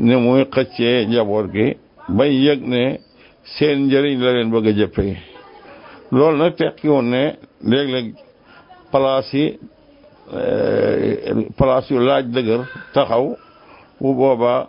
[0.00, 1.66] ni muy xëccee njaboot gi
[2.16, 2.98] bay yëg ne
[3.56, 5.14] seen njëriñ la leen bëgg a jëppee
[6.14, 7.22] loolu nag tekkiwoon ne
[7.70, 8.08] léeg-léeg
[8.90, 9.46] place yi
[11.56, 12.60] e, laaj dëgër
[12.94, 13.26] taxaw
[14.00, 14.66] bu boobaa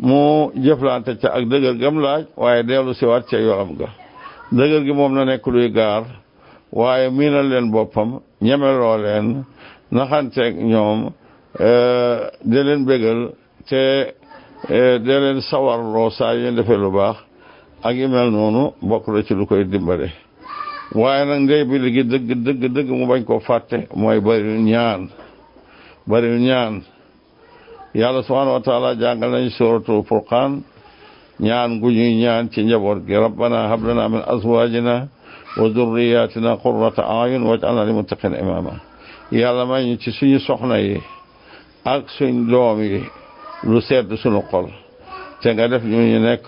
[0.00, 3.88] mu jëflante ca ak dëgër gam laaj waaye dellu siwaat ca yoram ga
[4.50, 6.04] dëgër gi moom na nekk luy gaar
[6.72, 9.42] waaye miinal leen boppam ñemeloo leen
[9.90, 11.10] naxanteeg ñoom
[11.58, 13.32] eh, de leen bégal
[13.68, 14.14] te
[14.70, 17.16] eh, de leen sawarloo saa yéen defe lu baax
[17.82, 20.12] ak yu mel noonu bokk ci lu koy dimbale
[20.94, 25.10] waaye nag ndey bi ligi dëgg dëgg dëgg mu bañ koo fàtte mooy bari ñaan
[26.06, 26.82] bari ñaan
[27.98, 30.62] yo allah subhaanahu wa taala jàngal nañ suratu furqan
[31.42, 35.08] ñaan gu ñuy ñaan ci njaboot gi rabbana hab lana min azwaajina
[35.58, 38.78] wa durriyatina qurrata ayun waj'alna lil muttaqina imaama
[39.34, 41.02] yàlla may ñu ci suñu soxna yi
[41.84, 43.02] ak suñ doom yi
[43.66, 44.70] lu sedd suñu xol
[45.42, 46.46] te nga def ñu ñu nekk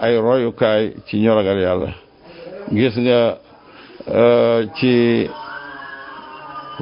[0.00, 1.90] ay royukaay ci ñu ragal yàlla
[2.72, 3.36] gis nga
[4.20, 5.28] euh, ci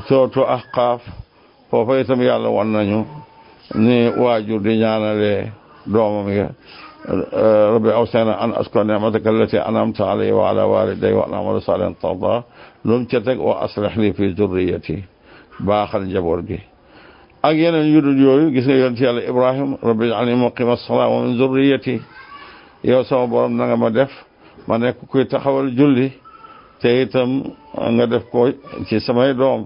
[0.07, 1.03] sootu ahqaaf
[1.71, 3.26] foofa itam yàlla wan nañu
[3.75, 5.49] ني واجو رجانا لي
[5.87, 6.51] دوما
[7.75, 12.43] ربي اوسانا ان اشكر نعمتك التي انعمت علي وعلى والدي وعلى عمر صالح طابا
[12.85, 15.03] لمتك واصلح لي في ذريتي
[15.61, 16.59] باخر جبور بي
[17.45, 22.01] اجينا يرد يوي غيسنا يونتي الله ابراهيم ربي اجعلني مقيم الصلاه ومن ذريتي
[22.85, 24.13] يا سو بروم نغا ما ديف
[24.69, 26.09] ما نيك كوي تخاول جولي
[26.81, 27.31] تيتم
[27.95, 28.41] nga def ko
[28.89, 29.61] ci samay dom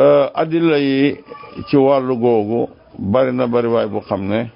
[0.00, 1.10] euh adilla yi
[1.68, 2.64] ci walu gogou
[2.98, 4.50] bari na bari waay bu xam ne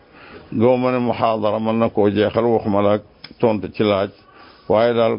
[0.52, 3.02] gaw ma ne muxaadara mën na koo jeexal waxuma la ak
[3.40, 4.10] tontu ci laaj
[4.68, 5.18] waaye daal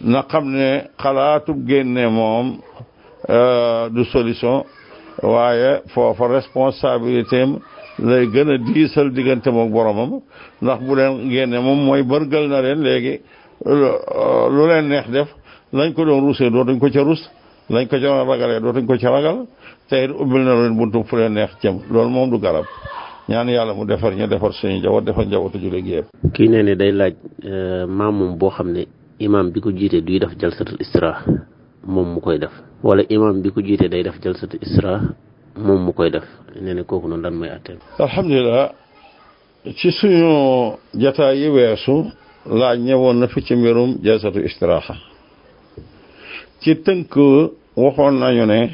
[0.00, 2.58] na xam ne xalaatub génne moom
[3.30, 4.64] euh, du solution
[5.22, 7.58] waaye foofa responsabilité am
[7.98, 10.20] lay gën a diisal diggante moom boromam
[10.62, 13.20] ndax bu leen génne moom mooy bërgal na leen léegi
[13.64, 15.28] lu euh, leen ne def
[15.72, 17.22] lañ ko doon ruusee dootuñ ko ca ruus
[17.70, 19.38] lañ ko ca ragalee dootuñ ko ca ragal
[19.88, 22.64] tey ubbil na leen buntu fu leen neex jëm loolu moom du garab
[23.28, 26.62] ñaan yàlla mu defar ñu defar suñu njaboot defar njabootu julli gi yëpp kii nee
[26.62, 28.86] ne day laaj euh, maamum boo xam ne
[29.20, 31.20] imam bi ko jiite duy def jalsatul isra
[31.86, 32.50] moom mu koy def
[32.82, 35.00] wala imam bi ko jiite day def jalsatul isra
[35.56, 36.24] moom mu koy def
[36.60, 38.72] nee ne kooku noonu lan mooy atteem alhamdulilah
[39.76, 42.10] ci suñu jataay yi weesu
[42.50, 44.94] laaj ñëwoon na fi ci mbirum jalsatul istiraha
[46.60, 47.06] ci tënk
[47.76, 48.70] waxoon nañu ne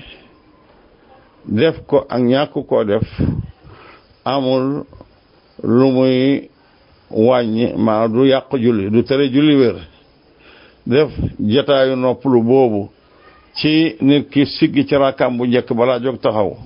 [1.47, 3.03] def ko ak ñàkk koo def
[4.25, 4.85] amul
[5.63, 6.51] lu muy
[7.11, 9.77] wàññi maa du yàq julli du tere julli wér
[10.87, 12.91] def jataayu noppalu boobu
[13.57, 16.57] ci nit ki siggi ci rakkaam bu njëkk balaa jóg taxaw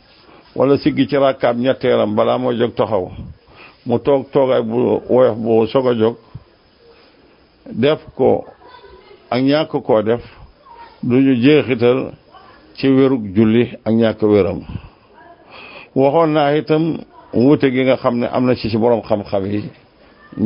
[0.54, 3.10] wala siggi ci rakkaam ñetteelam balaa moo jog taxaw
[3.86, 5.94] mu toog toogaay bu woyof boobu soog a
[7.72, 8.44] def ko
[9.30, 10.20] ak ñàkk koo def
[11.02, 12.12] duñu jeexital
[12.78, 14.60] ci wérug julli ak ñàkk weram
[15.94, 16.82] waxoon naa itam
[17.32, 19.60] wuute gi nga xam ne am na ci ci boroom xam-xam yi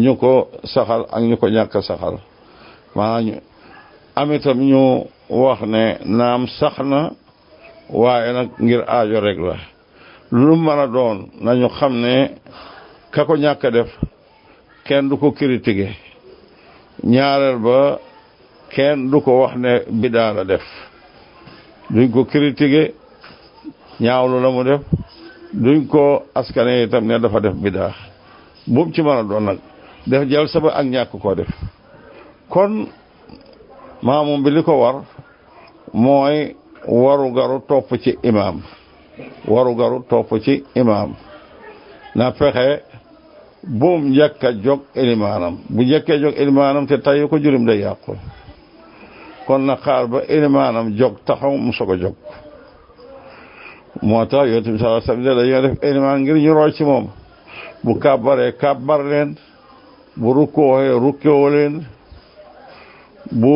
[0.03, 2.15] ñu ko saxal ak ñu ko ñàkk saxal
[2.97, 3.41] maanaam
[4.21, 7.11] am itam ñu wax ne naam sax na
[7.91, 9.57] waaye nag ngir aajo rek la
[10.31, 12.15] lu mën a doon nañu xam ne
[13.15, 13.91] ka ko ñàkk def
[14.87, 15.95] kenn du ko critiquer
[17.03, 17.99] ñaareel ba
[18.71, 20.90] kenn du ko wax ne bidaa la def
[21.91, 22.93] duñ ko critiquer
[24.01, 24.81] ñaawlu mu def
[25.53, 27.93] duñ ko askane itam ne dafa def bidaa
[28.67, 29.59] boobu ci mën a doon nag
[30.07, 31.49] def jël saba ak ñàkk ko def
[32.49, 32.87] kon
[34.03, 34.97] maamum bi li ko war
[35.93, 36.55] mooy
[36.87, 38.63] waru garu topp ci imaam
[39.49, 41.15] waru garu topp ci imaam
[42.15, 42.83] na fexe
[43.65, 48.13] buum njëkk jog jóg bu njëkkee jog ilimaanam te tayu ko jurum day yàqu
[49.51, 52.15] kon na xaar ba ilimaanam jóg taxaw mu soog a jóg
[54.09, 57.05] moo tax yonent bi sallallahu alayhi ne dañoo def ilimaan ngir ñu roy ci moom
[57.85, 59.29] bu kàbbaree kàbbar leen
[60.21, 61.75] bu rukkooxee rukkoo leen
[63.41, 63.55] bu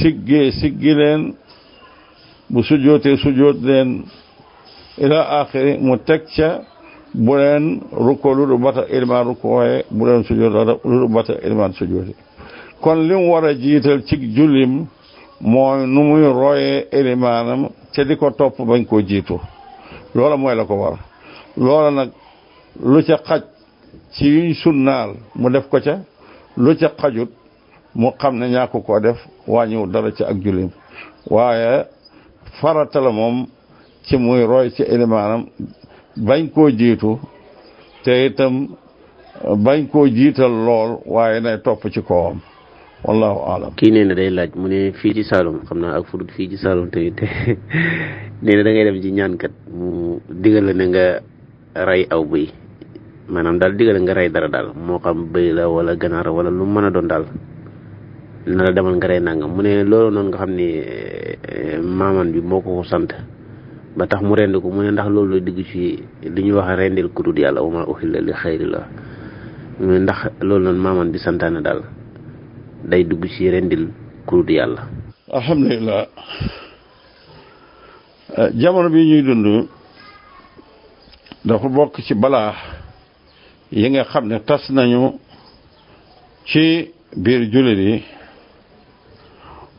[0.00, 1.20] siggee siggi leen
[2.52, 3.88] bu sujootee sujoot leen
[5.04, 6.48] ila axiri mu teg ca
[7.24, 7.64] bu leen
[8.06, 10.52] rukkoo lu du bata ilimaan rukkooxee bu leen sujoot
[10.90, 12.16] lu du bata ilimaan sujootee
[12.84, 14.86] kon li mu war a jiital ci jullim
[15.40, 19.40] moo nu muy roy élimaanam te di ko topp bañ koo jiitu
[20.14, 20.98] loola mooy la ko war
[21.56, 22.10] loola nag
[22.84, 23.42] lu ca xaj
[24.12, 25.94] ci yuñ sunnaal mu def ko ca
[26.56, 27.30] lu ca xajut
[27.94, 30.70] mu xam ne ñàkk ko def wàññiwul dara ci ak jullim
[31.30, 31.86] waaye
[32.60, 33.46] farata moom
[34.06, 35.46] ci muy roy ci élimaanam
[36.16, 37.18] bañ koo jiitu
[38.04, 38.68] te itam
[39.64, 42.40] bañ koo jiital lool waaye nay topp ci kawam
[43.04, 46.08] wallahu aalam kii nee na day laaj mu ne fii ci saalum xam naa ak
[46.08, 47.20] fudut fii ci tamit
[48.42, 51.04] nee na da ngay dem ci kat mu digal na nga
[51.84, 52.48] ray aw bëy
[53.28, 56.64] maanaam daal digal nga ray dara daal moo xam bëy la wala ganaar wala lu
[56.64, 57.24] mën a doon daal
[58.56, 60.66] na la demal nga ray nangam mu ne loolu noonu nga xam ne
[61.44, 63.12] eh, bi moo ko sant
[64.00, 67.12] ba tax mu rend ko mu ne ndax loolu digg ci li ñu wax rendil
[67.12, 68.80] kudut yàlla wa ma uhilla li xayri la
[69.76, 71.84] ndax loolu noonu maaman bi santaane daal
[72.90, 73.88] day dugg ci rendil
[74.26, 74.82] kurut yàlla
[75.32, 76.06] alhamdulilah
[78.38, 79.68] euh, jamono bi ñuy dund
[81.44, 82.52] dafa bokk ci balaa
[83.72, 85.18] yi nga xam ne tas nañu
[86.46, 88.02] ci biir jullit yi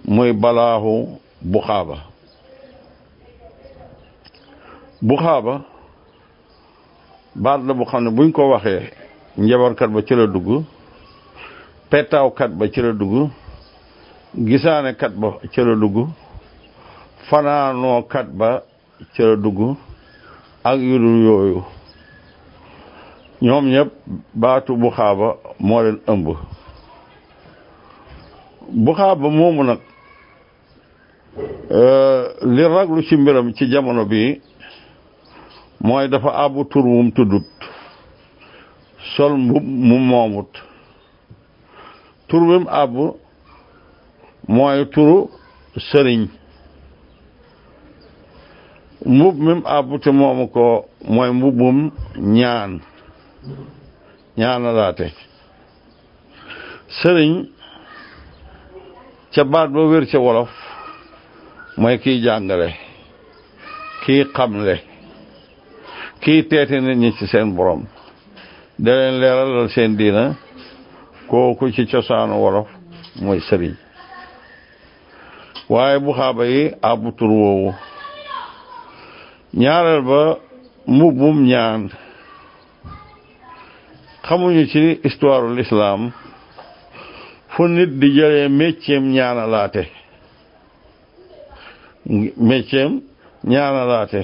[0.08, 1.98] muy balaaxu buxaaba
[5.02, 5.54] buxaaba
[7.36, 8.90] baat la bu xam ne buñ ko waxee
[9.38, 10.66] njabarkat ba ci la dugg
[11.96, 13.30] pettaawkat ba ci la dugg
[15.00, 15.98] kat ba ci la dugg
[17.30, 18.64] fanaanookat ba
[19.14, 19.78] ci la dugg
[20.70, 21.60] ak yu dul yooyu
[23.46, 23.92] ñoom ñëpp
[24.34, 25.28] baatu buxaaba
[25.60, 26.28] moo leen ëmb
[28.86, 29.80] buxaaba moomu nag
[31.72, 34.42] euh, li raglu ci mbiram ci jamono bii
[35.82, 37.48] mooy dafa àbbu tur wum tuddut
[39.16, 40.52] sol mbub mu moomut
[42.28, 42.96] tur bi mu àbb
[44.56, 45.18] mooy turu
[45.90, 46.22] sëriñ
[49.14, 50.66] mbub mi àbb te moomu ko
[51.14, 51.78] mooy mbubum
[52.36, 52.72] ñaan
[54.38, 55.08] ñaanalaate
[57.00, 57.34] sëriñ
[59.34, 60.52] ca baat ba wér ca wolof
[61.82, 62.70] mooy kiy jàngale
[64.04, 64.76] kiy xamle
[66.22, 67.82] kii teete nit ñi ci seen borom
[68.84, 70.26] da leen leeralal seen diina
[71.28, 72.68] kooku ci cosaanu wolof
[73.22, 73.74] mooy sëriñ
[75.70, 77.70] waaye bu xaaba yi àbbu woowu
[79.60, 80.20] ñaareel ba
[80.94, 81.82] mbubbum ñaan
[84.26, 86.12] xamuñu ci histoire l'islam
[87.50, 89.84] fu nit di jëlee mécceem ñaanalaate
[92.50, 92.92] mécceem
[93.52, 94.22] ñaanalaate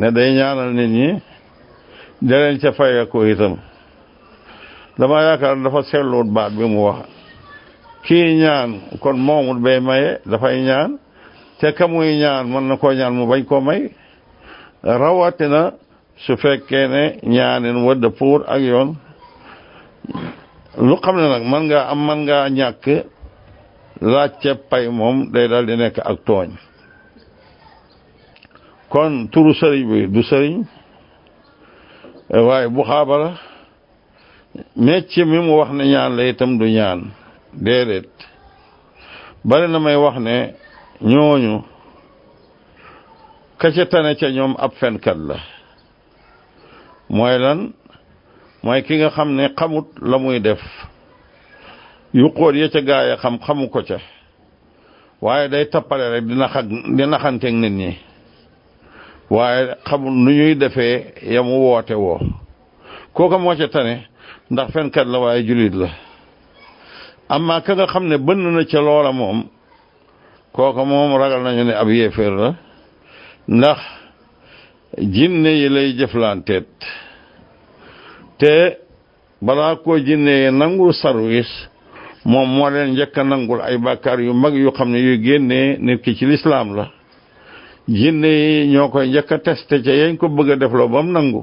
[0.00, 1.20] ne day ñaanal nit ñi
[2.20, 3.56] da leen ca fay ko itam
[5.00, 7.08] dama yaakaar dafa seetluwut baat bi mu wax
[8.04, 8.70] kii ñaan
[9.00, 10.98] kon moomut bee maye dafay ñaan
[11.58, 13.82] te ka muy ñaan mën na koo ñaan mu bañ koo may
[14.82, 15.62] rawatina
[16.20, 17.02] su fekkee ne
[17.34, 18.88] ñaanin wa dëppuwut ak yoon
[20.84, 22.84] lu xam ne nag mën ngaa am mën ngaa ñàkk
[24.10, 26.48] laajte pay moom day daal di nekk ak tooñ
[28.92, 30.60] kon turu sëriñ bi du sëriñ
[32.46, 33.49] waaye bu xaabala
[34.76, 37.00] mecc mi mu wax ne ñaan la itam du ñaan
[37.54, 38.08] déedéet
[39.44, 40.54] bari na may wax ne
[41.00, 41.62] ñooñu
[43.60, 45.36] ka ca tane ca ñoom ab fenkat la
[47.08, 47.70] mooy lan
[48.62, 50.60] mooy ki nga xam ne xamut la muy def
[52.12, 53.98] yu xóot ya ca gaay a xam xamu ko ca
[55.22, 57.98] waaye day tappale rek dina xag dina xanteeg nit ñi
[59.30, 62.18] waaye xamul nu ñuy defee yamu woote woo
[63.14, 64.06] kooka moo ca tane
[64.50, 65.88] ndax fenkat la waaye jullit la
[67.28, 69.38] amma ka nga xam ne bënn na ca loola moom
[70.52, 72.50] kooka moom ragal nañu ne ab yéeféer la
[73.56, 73.78] ndax
[75.14, 76.68] jinne yi lay jëflanteet
[78.38, 78.54] te
[79.42, 81.50] balaa ko jinne yi nangul sarwis
[82.24, 86.02] moom moo leen njëkk nangul ay bàkkaar yu mag yu xam ne yuy génnee nit
[86.02, 86.84] ki ci lislaam la
[87.88, 91.02] jinne yi ñoo koy njëkk a testé ca yañ ko bëgg a def la ba
[91.02, 91.42] mu nangu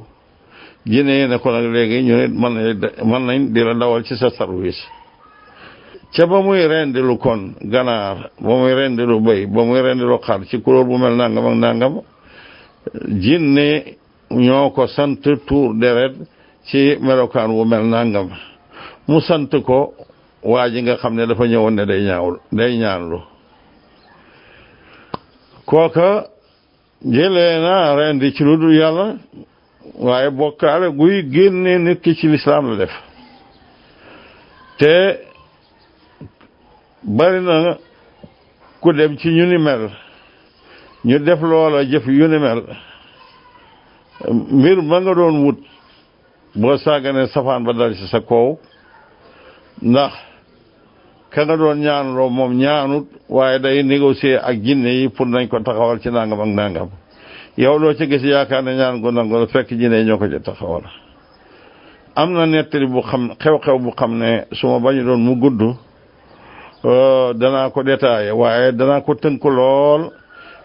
[0.87, 2.77] jinne ne ko nag léegi ñu ne mën nañ
[3.07, 4.79] mën nañ di la dawal ci sa service
[6.15, 10.61] ca ba muy rendilu kon ganaar ba muy rendilu bay ba muy rendilu xar ci
[10.61, 12.01] couleur bu mel nangam ak nangam
[13.21, 13.97] jinne
[14.29, 16.15] ñoo ko sant tuur deret
[16.67, 18.29] ci melokaan wu mel nangam
[19.07, 19.93] mu sant ko
[20.41, 23.19] waa ji nga xam ne dafa ñëwoon ne day ñaawul day ñaanlu
[25.65, 26.29] kooka
[27.03, 29.15] jëlee naa rendi ci lu dul yàlla
[29.95, 32.91] waaye bokkaale guy génne nit ki ci lislaam la def
[34.77, 35.19] te
[37.03, 37.77] bari na
[38.81, 39.89] ku dem ci ñu ni mel
[41.05, 42.63] ñu def loola jëf yu ni mel
[44.51, 45.59] mbir ma nga doon wut
[46.55, 48.57] boo sàggane safaan ba dal ci sa kaw
[49.81, 50.11] ndax
[51.29, 55.59] ka nga doon ñaanuloo moom ñaanut waaye day négocier ak jinne yi pour nañ ko
[55.59, 56.89] taxawal ci nangam ak nangam
[57.57, 60.39] yow loo ci gis yaakaar ne ñaan gu nangu fekk ji ne ñoo ko ci
[60.41, 60.83] taxawal
[62.15, 65.61] am na nettali bu xam xew-xew bu xam ne su ma bañu doon mu gudd
[66.85, 70.11] euh, danaa ko détaillé waaye danaa ko tënk lool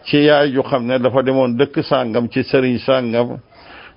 [0.04, 3.38] ci yaay ju xam ne dafa demoon dëkk sàngam ci sëriñ sàngam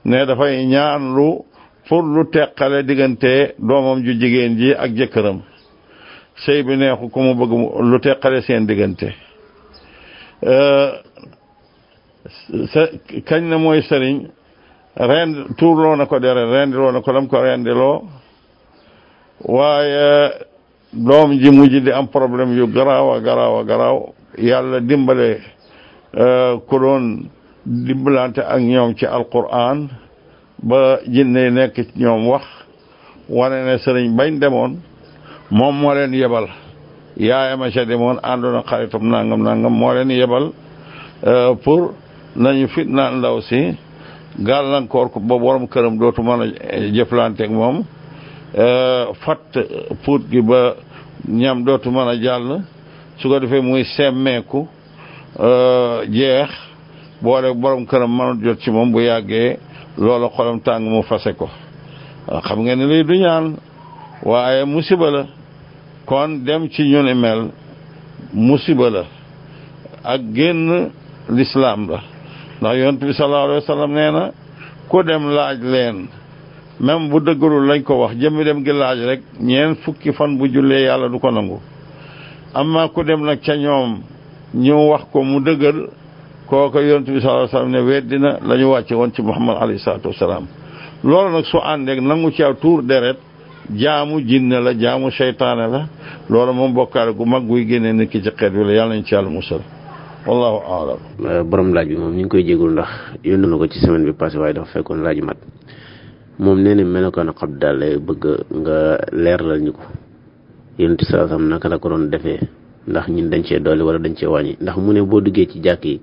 [0.06, 1.40] ne dafay ñaan lu
[1.90, 5.42] pour lu teqale diggante doomam ju jigéen ji ak jëkkëram
[6.46, 9.12] sëy bi neexu ko mu bëgg lu teqale seen diggante
[10.46, 10.92] euh,
[13.26, 14.28] kañ na mooy sëriñ
[14.96, 18.02] rend tuurloo na ko dere rendiloo na ko lam ko rendiloo
[19.46, 20.32] waaye
[20.92, 23.98] doom ji mujj di am problème yu garaaw garaawa garaaw
[24.38, 25.38] a yàlla dimbale
[26.18, 27.30] euh, ku doon
[27.64, 29.88] dimbalante ak ñoom ci alquran
[30.64, 32.46] ba jinne nekk ci ñoom wax
[33.30, 34.82] wane ne sëriñ bañ demoon
[35.52, 36.48] moom moo leen yebal
[37.18, 40.50] yaayama ca demoon àndoon ak nangam nangam moo leen yebal
[41.26, 41.92] euh, pour
[42.36, 43.58] nañu fitna ndaw si
[44.40, 46.52] gàllankoor ko bo borom këram dootu mën
[47.40, 47.84] ak mom
[48.58, 49.42] euh fat
[50.06, 50.76] puut gi ba
[51.28, 52.62] ñam dootu mën jall
[53.18, 53.86] su ko defee muy
[55.40, 56.50] euh jeex
[57.22, 59.58] boole borom këram mënut jot ci mom bu yagge
[59.98, 61.50] lolo xolam tang mu fasé ko
[62.30, 63.56] euh, xam nga ni du ñaan
[64.24, 65.26] waaye musiba la
[66.06, 67.50] kon dem ci ñu ni mel
[68.34, 69.04] musiba la
[70.04, 70.92] ak genn
[71.30, 72.15] l'islam la
[72.62, 74.32] ndax yonent bi sallallahu alayhi wa sallam nee na
[74.90, 76.08] ku dem laaj leen
[76.80, 80.48] même bu dëgërul lañ ko wax jëmmi dem gi laaj rek ñeen fukki fan bu
[80.48, 81.60] jullee yàlla du ko nangu
[82.54, 84.02] amma ku dem nag ca ñoom
[84.54, 85.88] ñu wax ko mu dëggal
[86.48, 89.58] kooku yonent bi sallallahu alayhi wa ne weddi na la ñu wàcce woon ci Muhammad
[89.62, 90.46] alayhi salaatu wasalaam
[91.04, 93.18] loolu nag su àndeek nangu ci aw tuur deret
[93.74, 95.82] jaamu jinne la jaamu seytaane la
[96.30, 99.04] loolu moom bokkaale gu mag guy génnee nit ki ci xeet wi la yàlla nañ
[99.04, 99.60] ci yàlla musal
[100.26, 102.92] wallahu aalam euh, borom laaj bi moom ñu ngi koy jégul ndax
[103.24, 105.38] yónn na ko ci semaine bi passé waaye dafa fekkoon laaj mat
[106.42, 108.24] moom nee na melokaan xab daal lay bëgg
[108.62, 108.76] nga
[109.14, 109.84] leeralal ñu ko
[110.82, 112.42] yonent saa sam naka la ko doon defee
[112.90, 115.60] ndax ñun dañ cee dolli wala dañ cee wàññi ndax mu ne boo duggee ci
[115.62, 116.02] jàkk yi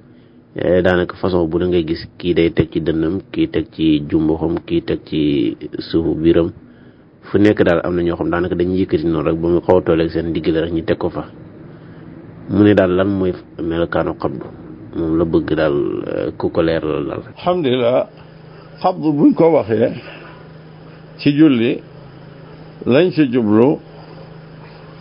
[0.54, 4.06] eh, daanaka façon bu da ngay gis kii day teg ci dënnam kii teg ci
[4.06, 5.56] jumboxam kii teg ci
[5.90, 6.52] suufu biiram
[7.26, 9.78] fu nekk daal am na ñoo xam daanaka dañuy yëkkati noonu rek ba mu xaw
[9.78, 11.26] a tolleeg seen ndigg rek ñu teg ko fa
[12.48, 13.32] mu ne daal lan mooy
[13.70, 14.46] melokaanu xabdu
[14.96, 15.76] moom la bëgg daal
[16.08, 18.06] euh, ku ko leer la daal alhamdulilah
[18.82, 19.90] xabdu buñ ko waxee
[21.20, 21.80] ci julli
[22.86, 23.78] lañ ci jublu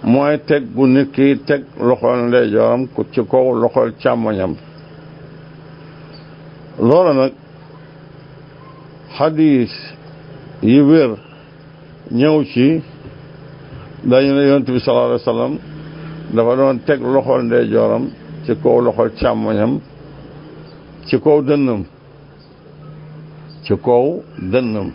[0.04, 4.56] mooy teg bu nit ki teg loxol ndeyjooram ku ci kaw loxol càmmoñam
[6.80, 7.34] loola nag
[9.18, 9.74] xadiis
[10.62, 11.12] yi wér
[12.12, 12.82] ñëw ci
[14.04, 15.70] dañu ne yonent bi sallallahu alayhi
[16.36, 18.05] dafa doon teg loxol ndeyjooram
[18.45, 19.73] ci kow loxol càmmoñam
[21.07, 21.82] ci kaw dënnam
[23.63, 24.05] ci kaw
[24.51, 24.88] dënnam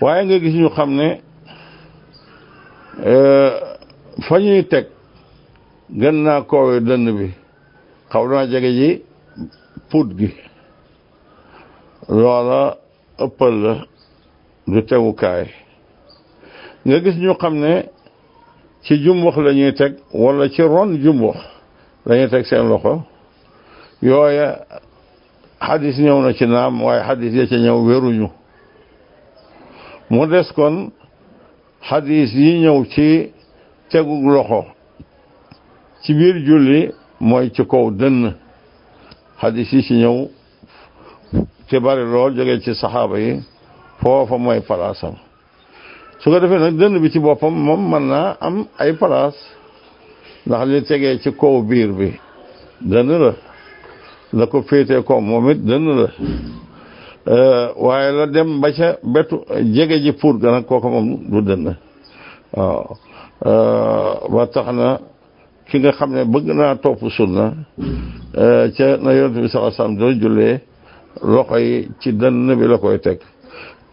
[0.00, 1.08] waaye nga gis ñu xam ne
[3.12, 3.14] e,
[4.26, 4.86] fa ñuy teg
[6.00, 7.28] gën naa koowe dënn bi
[8.10, 8.90] xaw naa jege ji
[9.90, 10.28] puut gi
[12.08, 12.62] loola
[13.24, 13.72] ëppal la
[14.66, 15.44] du tegukaay
[16.86, 17.74] nga gis ñu xam ne
[18.86, 21.36] ci jumbox lañuy teg wala ci ron jumbox
[22.06, 22.92] la teg seen loxo
[24.00, 24.48] yooya
[25.66, 27.78] xadis ñëw na ci naam waaye xadis ya ca ñëw
[28.12, 28.28] ñu
[30.10, 30.92] mu des kon
[31.88, 33.30] xadis yi ñëw ci
[33.90, 34.62] tegug loxo
[36.02, 38.34] ci biir julli mooy ci kaw dënn
[39.40, 40.16] xadis yi ci ñëw
[41.68, 43.42] ci bari lool jóge ci saxaaba yi
[44.00, 45.14] foofa mooy palaasam
[46.26, 49.38] su ko defee nag dënn bi ci boppam moom mën naa am ay place
[50.46, 52.08] ndax li tegee ci kaw biir bi
[52.80, 53.32] dënn la
[54.32, 56.08] la ko féete ko moom it dënn la
[57.34, 59.36] euh, waaye la dem ba ca betu
[59.74, 61.76] jege ji pour ga nag kooku moom du dënn
[62.56, 62.96] waaw
[63.46, 64.98] euh, ba tax na
[65.68, 67.52] ki nga xam ne bëgg naa topp sunna
[68.36, 70.58] euh, ca na yonent bi sallallahu alayhi wasallam doon jullee
[71.22, 73.18] loxo yi ci dënn bi la koy teg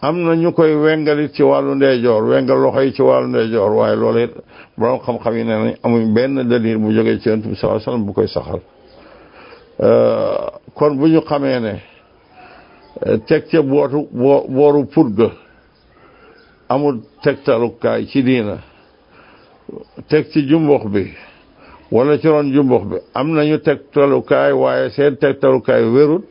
[0.03, 3.95] am na ñu koy wengalit ci wàllu ndeyjoor wengal loxo yi ci wàllu ndeyjoor waaye
[3.95, 4.31] loolu it
[4.77, 8.05] borom xam-xam yi nee nañ amuñ benn dalil bu jógee ci yonent bi sallallahu alayhi
[8.07, 8.59] bu koy saxal
[9.79, 11.73] euh, kon bu ñu xamee ne
[13.07, 15.29] euh, teg ca bootu booru put ga
[16.69, 18.57] amul tegtalukaay ci diina
[20.09, 21.13] teg ci jumbox bi
[21.91, 26.25] wala ci roon jumbox bi am nañu tegtalukaay waaye seen tegtalukaay wérut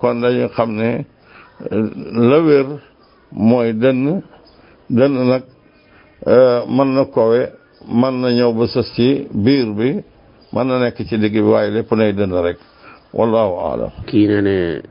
[0.00, 1.06] kon dañu xam ne
[1.72, 2.66] euh, la wér
[3.32, 4.22] mooy dënn
[4.88, 5.42] dënn nag
[6.26, 7.40] euh, mën na kowe
[7.88, 10.00] mën na ñëw ba sës ci biir bi
[10.52, 12.56] mën na nekk ci digg bi waaye lépp nay dënn rek
[13.12, 14.82] wallahu aalam kii nee ne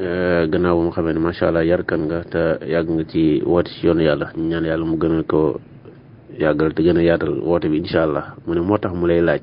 [0.00, 3.42] euh, gannaaw bu mu xamee ne macha allah yar yarkan nga te yàgg nga ci
[3.46, 5.58] woote ci yoonu yàlla ñu ñaan yàlla mu gën a ko
[6.38, 9.20] yàggal te gën a yaatal woote bi incha allah mu ne moo tax mu lay
[9.20, 9.42] laaj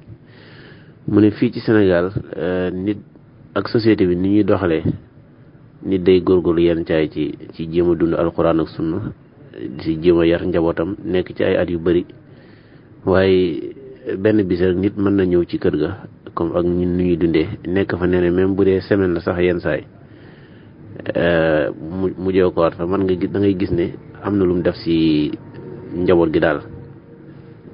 [1.07, 2.97] mu ne fii ci Sénégal euh, nit
[3.55, 4.84] ak société bi ni ñuy doxalee
[5.88, 9.13] nit day góorgóorlu yenn caay ci ci jéem dund alquran ak sunna
[9.81, 12.05] ci jema yar njabotam nek ci ay at yu bari
[13.05, 13.73] waye
[14.17, 16.03] ben bis rek nit man na ñew ci kër ga
[16.35, 19.83] comme ak ñun ñuy dundé nek fa même bu dé semaine la sax yeen say
[21.15, 21.71] euh
[22.19, 25.31] mu jëw ko fa man nga da ngay gis né amna lu mu def si
[25.95, 26.59] njabot gi dal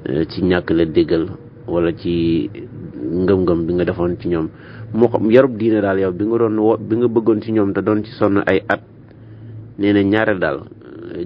[0.09, 1.26] euh, ci ñak la déggal
[1.68, 2.49] wala ci
[3.14, 4.49] ngëm-ngëm bi nga defoon ci ñom
[4.94, 7.74] mo xam yarub diine daal yow bi nga doon wo bi nga bëggoon ci ñoom
[7.74, 8.82] te doon ci sonn ay at
[9.80, 10.58] nee na ñaare daal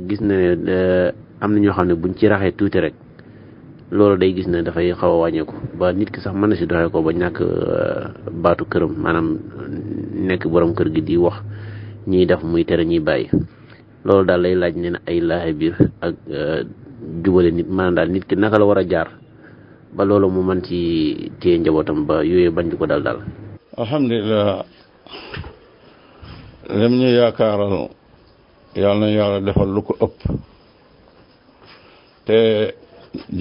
[0.07, 1.11] gis na ne eh,
[1.41, 2.93] am na ñoo xam ne buñ ci raxee tuuti rek
[3.91, 6.65] loolu day gis ne dafay xaw a wàññeeku ba nit ki sax mën na si
[6.65, 9.35] doxee ko ba ñàkk eh, baatu këram maanaam
[10.15, 11.37] nekk borom kër gi di wax
[12.07, 13.27] ñiy def muy tere ñiy bàyyi
[14.05, 16.63] loolu daal lay laaj ne ay laaxe biir ak eh,
[17.23, 19.11] jubale nit maanaam daal nit ki naka la war a jaar
[19.95, 23.19] ba loolu mu man ci téye njabootam ba yooyu bañ ko dal daal
[23.77, 24.65] alhamdulilah
[26.79, 27.75] lim ñu yaakaaral
[28.75, 30.17] yàlla na yàlla defal lu ko ëpp
[32.25, 32.39] te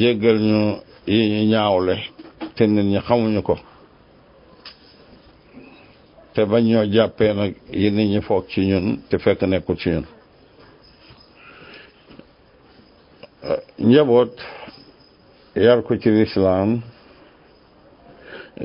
[0.00, 0.60] jéggal ñu
[1.06, 1.94] yi ñu ñaawle
[2.54, 3.56] te nit ñi xamuñu ko
[6.34, 9.88] te bañ ñoo jàppee nag yi nit ñi foog ci ñun te fekk nekkul ci
[9.94, 10.04] ñun
[13.88, 14.32] njaboot
[15.64, 16.70] yar ko ci lislaam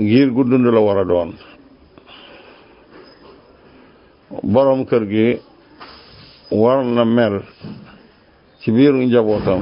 [0.09, 1.32] giir gu dund la war a doon
[4.53, 5.27] boroom kër gi
[6.61, 7.36] war na mel
[8.59, 9.61] ci biiru njabootam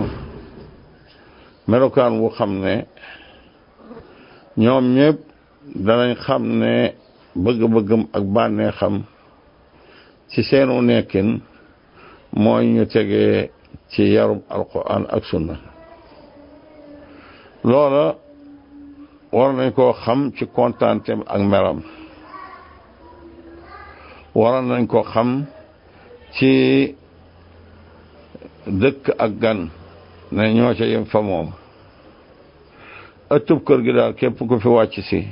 [1.70, 2.74] melokaan wu xam ne
[4.64, 5.18] ñoom ñépp
[5.86, 6.74] danañ xam ne
[7.44, 8.96] bëgg-bëggam ak bànnee xam
[10.32, 11.42] ci seenu nekkin
[12.44, 13.50] mooy ñu tegee
[13.92, 15.56] ci yarub alquran ak sunna
[17.64, 18.06] loola
[19.32, 21.82] war nañ koo xam ci kontaanteem ak meram
[24.36, 25.46] waral nañ ko xam
[26.38, 26.94] ci
[28.66, 29.70] dëkk ak gan
[30.32, 31.48] ne ñoo ca yem fa moom
[33.36, 35.28] ëttub kër gi daal képp ku fi wàcc si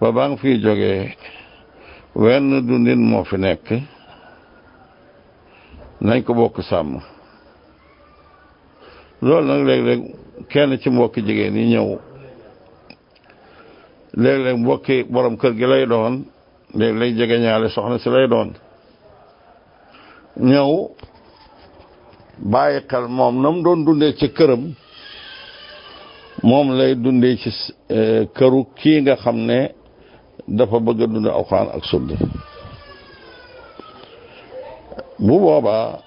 [0.00, 0.30] ba baa
[2.14, 3.66] wenn dundin moo fi nekk
[6.00, 6.98] nañ ko bokk sàmm
[9.20, 10.00] lool nag léeg-léeg
[10.48, 11.98] kenn ci mbokk jigéen yi ñëw
[14.14, 16.22] léeg-léeg mbokki borom kër gi lay doon
[16.74, 18.52] léeg-léeg jege ñaale soxna si lay doon
[20.40, 20.70] ñëw
[22.38, 24.74] bàyyi xel moom nam doon dundee ci këram
[26.42, 27.50] moom lay dundee ci
[27.88, 29.60] eh, këru kii nga xam ne
[30.46, 32.14] dafa bëgg a dund alxuraan ak sunna
[35.24, 35.98] bu boobaa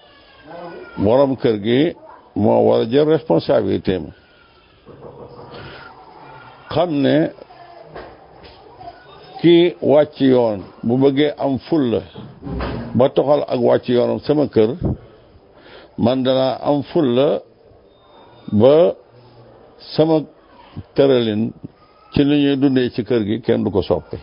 [0.97, 1.81] borom kër gi
[2.35, 3.09] moo war a jël
[6.73, 7.17] xam ne
[9.41, 11.99] kii wàcc yoon bu bëggee am fulla
[12.97, 14.69] ba toxal ak wàcc yoonam sama kër
[16.03, 17.27] man danaa am fulla
[18.61, 18.73] ba
[19.93, 20.15] sama
[20.95, 21.43] tëralin
[22.13, 24.17] ci li ñuy dundee ci kër gi kenn du ko soppi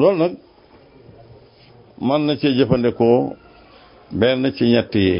[0.00, 0.32] loolu nag
[2.06, 3.18] man na cee jëfandikoo
[4.18, 5.16] benn ci ñett yi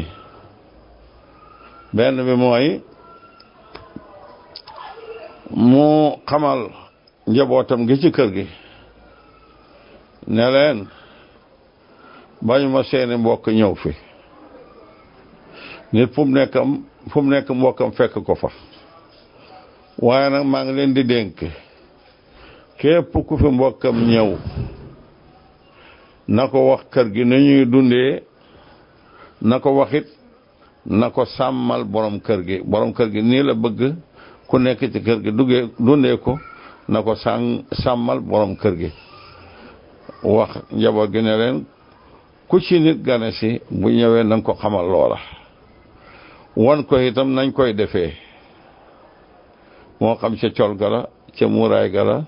[1.95, 2.67] benn bi mooy
[5.69, 5.85] mu
[6.29, 6.61] xamal
[7.27, 8.45] njabootam gi ci kër gi
[10.27, 10.87] ne leen
[12.47, 13.91] bañu ma seeni mbokk ñëw fi
[15.93, 16.69] nit fu nekkam
[17.09, 18.47] fu mu nekk mbokkam fekk ko fa
[20.05, 21.37] waaye nag maa ngi leen di dénk
[22.77, 24.29] képp ku fi mbokkam ñëw
[26.27, 28.23] na ko wax kër gi ni ñuy dundee
[29.41, 30.07] na ko waxit
[30.85, 33.95] na ko sàmmal borom kër gi borom kër gi nii la bëgg
[34.47, 36.39] ku nekk ci kër gi duggee dundee ko
[36.89, 38.91] na ko sàn sàmmal borom kër gi
[40.23, 41.65] wax njaboot gi ne leen
[42.47, 45.17] ku ci nit gane si bu ñëwee nañ ko xamal loola
[46.55, 48.13] wan ko itam nañ koy defee
[49.99, 52.25] moo xam ca col ga la ca muuraay gala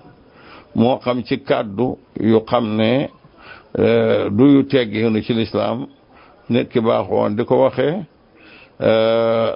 [0.74, 3.10] moo xam ci kàddu yu xam ne
[3.78, 5.86] eh, du yu teggeenu ci lislaam
[6.48, 8.06] nit ki baaxoon di ko waxee
[8.80, 9.50] eh,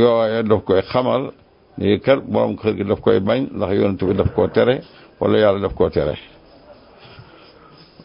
[0.00, 1.32] yooye daf koy xamal
[1.78, 4.82] lii kër borom kër gi daf koy bañ ndax yonent bi daf koo tere
[5.20, 6.16] wala yàlla daf koo tere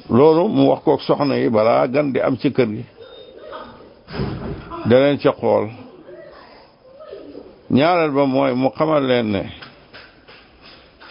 [0.09, 2.85] loolu mu wax kook soxna yi balaa gan di am ci kër gi
[4.89, 5.67] daneen ci xool
[7.69, 9.43] ñaareel ba mooy mu xamal leen ne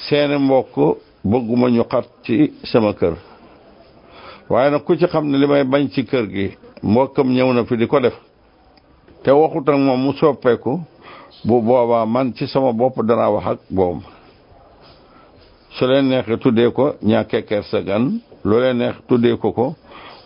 [0.08, 0.76] seeni mbokk
[1.24, 3.14] bëgguma ñu xat ci sama kër
[4.48, 7.64] waaye nag ku ci xam ne li may bañ ci kër gi mbokkam ñëw na
[7.64, 8.14] fi di ko def
[9.22, 10.80] te waxut ak moom mu soppeeku
[11.44, 14.00] bu boobaa man ci sama bopp danaa wax ak boom
[15.76, 19.74] su leen neexee tuddee ko ñàkkee kersa gan lu leen neex tuddee ko ko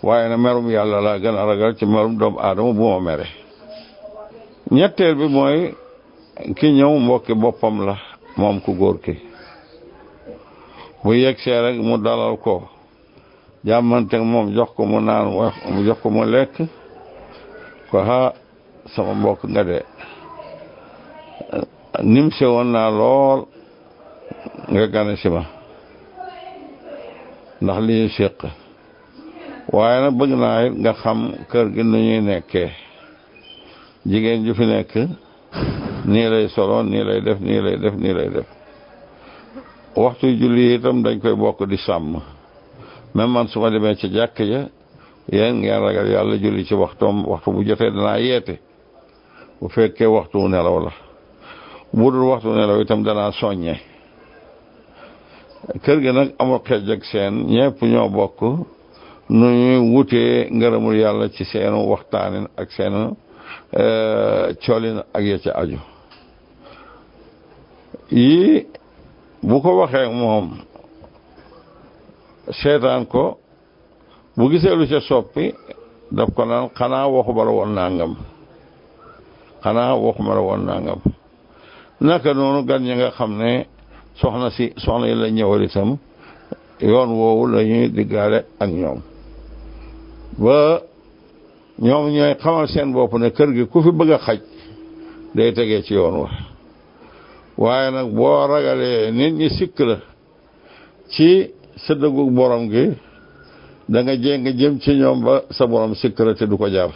[0.03, 3.27] waaye na merum yàlla laa gën a ragal ci merum doomu aadama bu ma mere
[4.71, 5.75] ñetteel bi mooy
[6.57, 7.97] ki ñëw mbokki boppam la
[8.37, 9.15] moom ku góor ki
[11.03, 12.63] bu see rekk mu dalal ko
[13.65, 15.33] jàmmanteeg moom jox ko mu naan
[15.87, 16.55] jox ko mu lekk
[17.91, 18.33] ko ha
[18.95, 19.79] sama mbokk nga de
[22.03, 23.41] nim si woon naa lool
[24.71, 25.43] nga gane si ma
[27.63, 28.37] ndax li ñu séq
[29.75, 31.21] waaye nag bëgg naa it nga xam
[31.51, 32.71] kër gi nu ñuy nekkee
[34.11, 34.93] jigéen ju fi nekk
[36.11, 38.49] nii lay solo nii lay def nii lay def nii lay def
[40.03, 42.13] waxtu julli itam dañ koy bokk di sàmm
[43.15, 44.61] même man su ma demee ci jàkk ja
[45.35, 48.55] yéen ngeen ragal yàlla julli ci waxtoom waxtu bu jotee danaa yeete
[49.61, 50.93] bu fekkee waxtu nelaw la
[51.93, 53.75] budul waxtu itam danaa soññe
[55.83, 58.39] kër gi nag amul xej ak seen ñëpp ñoo bokk
[59.39, 62.95] nu ñuy wutee ngërëmul yàlla ci seen waxtaanin ak seen
[63.75, 63.85] e,
[64.65, 65.79] coolin ak ya ca aju
[68.11, 68.67] yii
[69.43, 70.47] bu ko waxee moom
[72.61, 73.39] seetaan ko
[74.37, 75.55] bu gisee lu ca soppi
[76.11, 78.13] daf ko naan xanaa waxu ma woon nangam
[79.65, 81.01] xanaa waxu ma woon nangam
[82.01, 83.67] naka noonu gan ñi nga xam ne
[84.19, 85.99] soxna si soxna yi la ñëwal itam
[86.81, 89.01] yoon woowu la ñuy diggaale ak ñoom
[90.39, 90.81] ba
[91.79, 94.41] ñoom ñooy xamal seen bopp ne kër gi ku fi bëgg a xaj
[95.35, 96.31] day tegee ci yoon wa
[97.59, 99.97] waaye nag boo ragalee nit ñi sikk la
[101.13, 101.53] ci
[101.85, 102.87] sa dëggu borom gi
[103.93, 106.91] da nga jéng jëm ci ñoom ba sa borom sikk la te du ko jar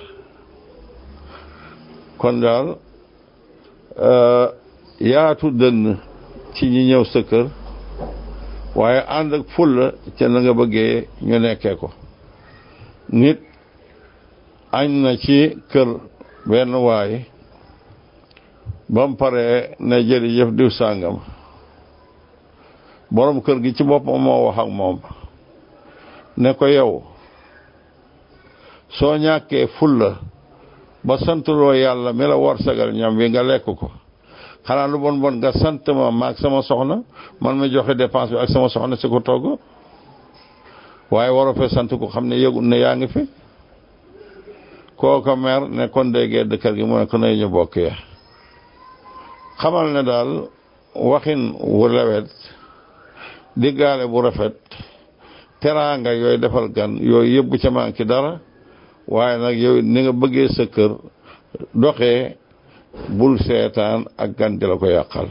[2.17, 2.67] kon daal
[4.09, 4.49] euh,
[5.01, 5.97] yaatu dënn
[6.55, 7.47] ci ñi ñëw sa kër
[8.75, 11.91] waaye ànd ak fulla ca la nga bëggee ñu nekkee ko
[13.11, 13.41] nit
[14.71, 15.89] añ na ci kër
[16.49, 17.25] benn waay
[18.89, 21.19] bam na ne jërëjëf diw sàngam
[23.11, 24.99] boroom kër gi ci boppam moo wax ak moom
[26.37, 27.03] ne ko yow
[28.91, 30.19] soo ñàkkee fulla
[31.03, 33.91] ba santuloo yàlla mi la war sagal ñam wi nga lekk ko
[34.67, 36.97] xanaa lu bon bon nga sant ma maag sama soxna
[37.41, 39.45] man ma joxe dépense bi ak sama soxna si ko togg
[41.11, 43.21] waaye waroo fee sant ko xam ne yëgul ne yaa ngi fi
[44.97, 47.95] kooka mer ne kon day gedd kër gi mu ne ko nay ñu bokk ya
[49.61, 50.31] xamal ne daal
[51.11, 51.41] waxin
[51.77, 52.29] wu lewet
[53.61, 54.55] diggaale bu rafet
[55.61, 58.33] teraanga yooyu defal gan yooyu yëpp bu ca manki dara
[59.13, 60.93] waaye nag yow ni nga bëggee sa kër
[61.83, 62.37] doxee
[63.11, 65.29] bul seetaan ak gan di la ko yàqal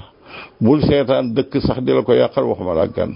[0.59, 3.11] bul seetaan dëkk sax di la ko yàqal waxuma la ak gan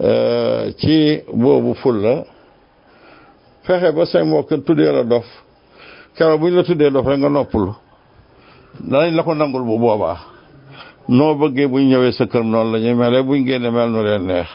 [0.00, 2.24] euh, ci boobu ful la
[3.66, 5.26] fexe ba say mbokk tuddee la dof
[6.16, 7.74] keroog buñ la tuddee dof rek nga noppul
[8.80, 10.16] danañ la ko nangul bu boobaa
[11.08, 14.02] noo bëggee bu ñu ñëwee sa kër noonu lañuy ñuy mele buñ génne mel nu
[14.02, 14.48] leen neex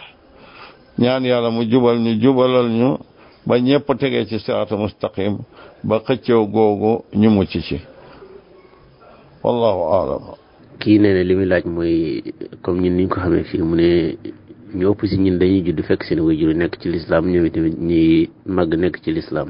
[0.97, 2.97] ñaan yàlla mu jubal ñu jubalal ñu
[3.45, 5.37] ba ñëpp tegee ci siraatu mustaqim
[5.83, 7.79] ba xëccoo googu ñu mucc ci
[9.43, 10.23] wallahu aalam
[10.83, 12.19] kii nee li muy laaj mooy
[12.63, 13.89] comme ñun ni ñu ko xamee fii mu ne
[14.77, 18.29] ñu ëpp si ñun dañuy judd fekk seen waajur nekk ci lislaam ñoom tamit ñuy
[18.45, 19.47] màgg nekk ci lislaam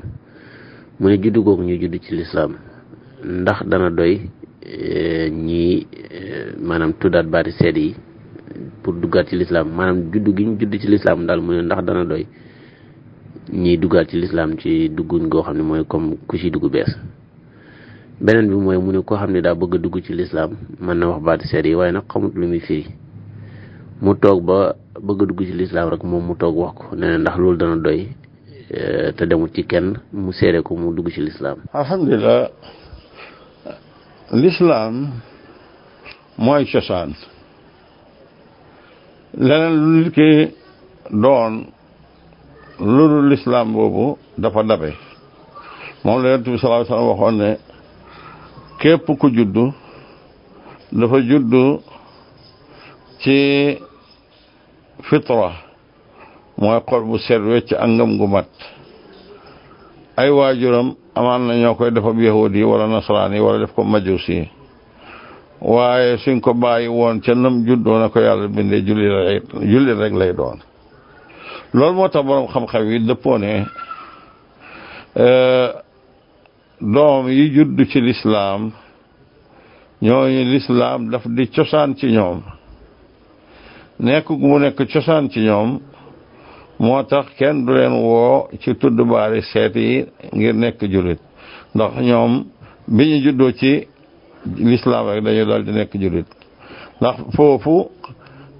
[1.00, 1.76] mu ne judd googu ñu
[2.06, 2.52] ci lislaam
[3.26, 4.14] ndax dana doy
[4.62, 7.96] eh, ñi eh, maanaam tuddaat baati seede yi
[8.84, 11.82] pour duggaat ci lislaam maanaam judd gi ñu judd ci lislaam daal mu ne ndax
[11.86, 12.26] dana doy
[13.54, 16.94] ñiy duggaat ci lislaam ci duggu ngoo xam ne mooy comme ku ci dugg bees
[18.22, 20.52] beneen bi mooy mu ne koo xam ne daa bëgg a dugg ci lislaam
[20.82, 22.92] mën na wax baat seede yi waaye nag xamut lu muy firi
[24.02, 27.08] mu toog ba bëgg a dugg ci lislaam rek moom mu toog wax ko nee
[27.10, 28.10] na ndax loolu dana doy
[28.72, 32.50] eh, te demut ci kenn mu seede ko mu dugg ci lislaam alhamdulilah
[34.32, 35.12] lislaam
[36.38, 37.16] mooy cosaan
[39.38, 40.30] leneen lu nit ki
[41.12, 41.68] doon
[42.80, 44.92] loolu lislaam boobu dafa dabe
[46.04, 47.58] moom la yonent bi waxoon ne
[48.80, 49.74] képp ku juddu
[50.92, 51.82] dafa juddu
[53.20, 53.78] ci
[55.04, 55.52] fitra
[56.58, 58.48] mooy xol bu set wecc ak ngëm gu mat
[60.16, 64.24] ay waajuram amaan na ñoo koy dafa yahud yi wala nasaraan wala def ko majus
[64.32, 64.48] yi
[65.60, 70.14] waaye suñ ko bàyyi woon ca nam juddoo na ko yàlla bindee jullit jullit rek
[70.16, 70.60] lay doon
[71.74, 72.66] moo tax boroom xam
[76.82, 78.72] doom yi judd ci lislaam
[80.02, 82.42] ñooñu lislaam daf di cosaan ci ñoom
[84.00, 85.80] nekk mu nekk cosaan ci ñoom
[86.80, 91.20] moo tax kenn du leen woo ci tudd baari seet yi ngir nekk jullit
[91.76, 92.46] ndax ñoom
[92.88, 93.86] bi ñu juddoo ci
[94.56, 96.28] lislaam rek dañu daal di nekk jullit
[97.02, 97.90] ndax foofu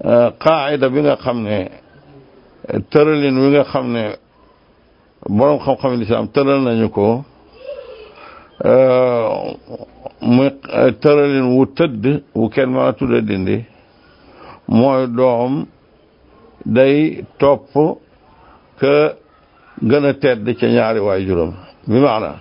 [0.04, 1.70] euh, qaayida bi nga xam ne
[2.90, 4.12] tëralin wi nga xam ne
[5.26, 7.24] boroom xam-xam lislaam tëral nañu ko
[8.62, 9.26] Euh,
[10.20, 13.56] mu euh, tëralin wu tëdd wu kenn ma tudda dindi
[14.68, 15.62] mooy doom
[16.66, 17.72] day topp
[18.82, 18.92] ka
[19.80, 21.54] gën a tedd ci ñaari waay juram
[21.88, 22.34] bi maana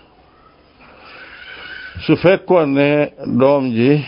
[2.04, 2.90] su fekkoon ne
[3.26, 4.04] doom ji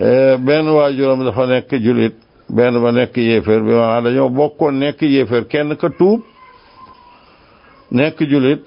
[0.00, 2.18] euh, benn waay juróom dafa nekk julit
[2.50, 6.26] benn ba nekk yéeféer bi maana dañoo bokkoon nekk yéeféer kenn ka tuub
[7.90, 8.66] nekk julit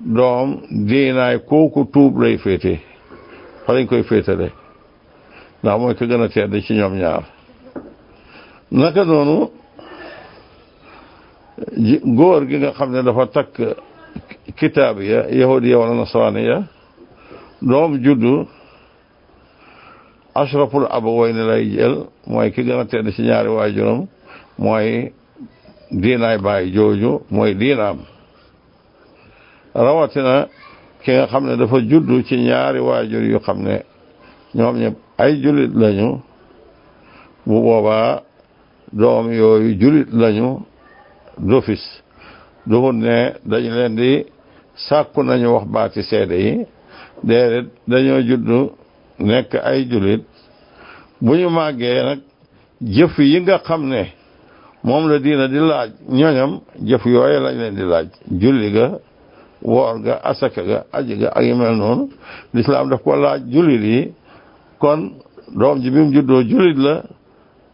[0.00, 2.78] doom diinaay kooku tuub lay féete
[3.66, 4.50] fa lañ koy féetale
[5.62, 7.24] ndax mooy ko gën a ci ñoom ñaar
[8.70, 9.50] naka noonu
[12.16, 13.52] góor gi nga xam ne dafa takk
[14.56, 15.00] kitaab
[15.32, 16.46] yahudiya wala nasraani
[17.62, 18.46] doom juddu
[20.34, 24.06] ashraful abawayni lay jël mooy ki gën a tedd ci ñaari waajuram
[24.58, 25.12] mooy
[25.90, 27.98] diinaay baay jooju mooy diinaam
[29.74, 30.46] rawatina
[31.02, 33.84] ki nga xam ne dafa juddu ci ñaari waajur yu xam ne
[34.54, 36.20] ñoom ñëpp ay julit lañu
[37.46, 38.22] bu boobaa
[38.92, 40.60] doom yooyu jullit lañu
[41.38, 42.02] dofis
[42.66, 44.24] duhut ne dañu leen di
[44.88, 46.66] sàkku nañu wax baati seede yi
[47.22, 48.70] déedéet dañoo juddu
[49.18, 50.22] nekk ay jullit
[51.20, 52.20] bu ñu màggee nag
[52.80, 54.02] jëf yi nga xam ne
[54.84, 58.98] moom la diina di laaj ñoñam jëf yooyu lañ leen di laaj julli ga
[59.62, 62.08] woor ga asaka ga aji ga ak yu mel noonu
[62.54, 64.14] lislaam daf ko laaj jullit yi
[64.78, 65.12] kon
[65.58, 66.42] doom ji bi mu
[66.82, 67.02] la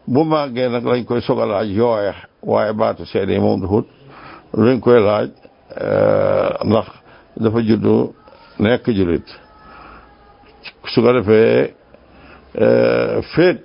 [0.06, 3.86] bu màggee nag lañ koy soog a laaj yooya waaye baatu seede yi moom duxut
[4.56, 5.28] luñ koy laaj
[5.80, 6.86] euh, ndax
[7.36, 8.12] dafa juddu
[8.58, 9.26] nekk jullit
[10.92, 11.74] su ko defee
[12.60, 13.60] euh, féet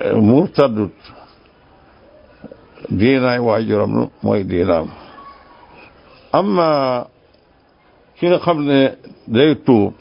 [0.00, 0.94] euh, murtadut
[2.90, 4.86] diinaay waajuram mooy diinaam
[6.38, 7.06] amma
[8.18, 8.78] ki nga xam ne
[9.34, 9.94] day tuub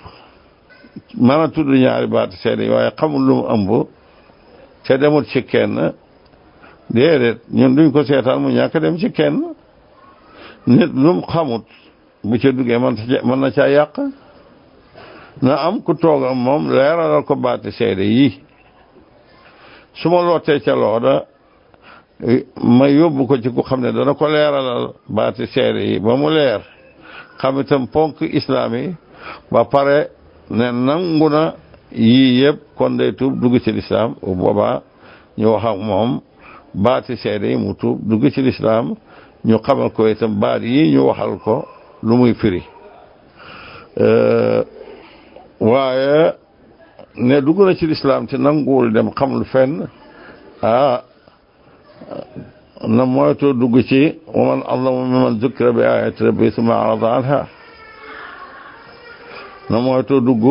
[1.25, 3.69] maanaam tudd ñaari baati seede waaye xamul lu mu ëmb
[4.86, 5.75] te demut ci kenn
[6.95, 9.38] déedéet ñun duñ ko seetaan mu ñàkk dem ci kenn
[10.75, 11.65] nit lu xamut
[12.27, 12.93] bu ca duggee man
[13.27, 13.95] mën na caa yàq
[15.45, 18.27] na am ku toogam moom leeralal ko baati seede yi
[19.99, 21.15] su ma lootee ca loola
[22.63, 26.30] ma yóbbu ko ci ku xam ne dana ko leeralal baati seere yi ba mu
[26.32, 26.61] leer
[27.38, 28.95] xam itam ponk islaam yi
[29.51, 30.07] ba pare
[30.49, 31.53] ne nangu na
[31.91, 34.82] yii yëpp kon day tuub dugg ci lislaam boobaa
[35.39, 36.21] ñu wax moom
[36.74, 38.95] baati seede yi mu tuub dugg ci lislaam
[39.45, 41.65] ñu xamal ko itam baat yi ñu waxal ko
[42.03, 42.63] lu muy firi
[45.59, 46.34] waaye
[47.15, 49.88] ne dugg na ci lislaam te nanguwul dem xamul fenn
[50.61, 51.03] ah
[52.88, 57.41] na moytu dugg ci wa man azlamu mimman zukkira bi ayati rabbi summa arada anha
[59.70, 60.43] na moytu dugg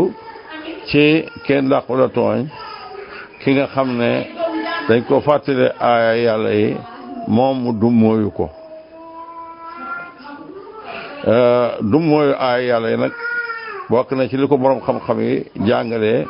[0.88, 1.03] ci
[1.46, 2.38] kenn dàqula tooñ
[3.40, 4.11] ki nga xam ne
[4.88, 6.76] dañ koo fàttali aaya yàlla yi
[7.28, 8.46] moom mu dummóoyu ko
[11.90, 13.14] dummóoyu aaya yàlla yi nag
[13.90, 16.24] bokk na ci li ko borom xam-xam yi jàngalee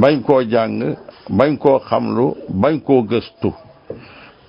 [0.00, 0.96] bañ koo jàng
[1.38, 3.52] bañ koo xamlu bañ koo gëstu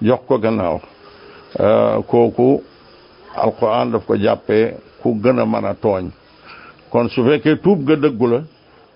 [0.01, 0.77] jox ko gannaaw
[1.59, 2.61] euh, kooku
[3.35, 6.05] alquran daf ko jàppee ku gën a mën a tooñ
[6.91, 8.39] kon su fekkee tuub ga dëggu la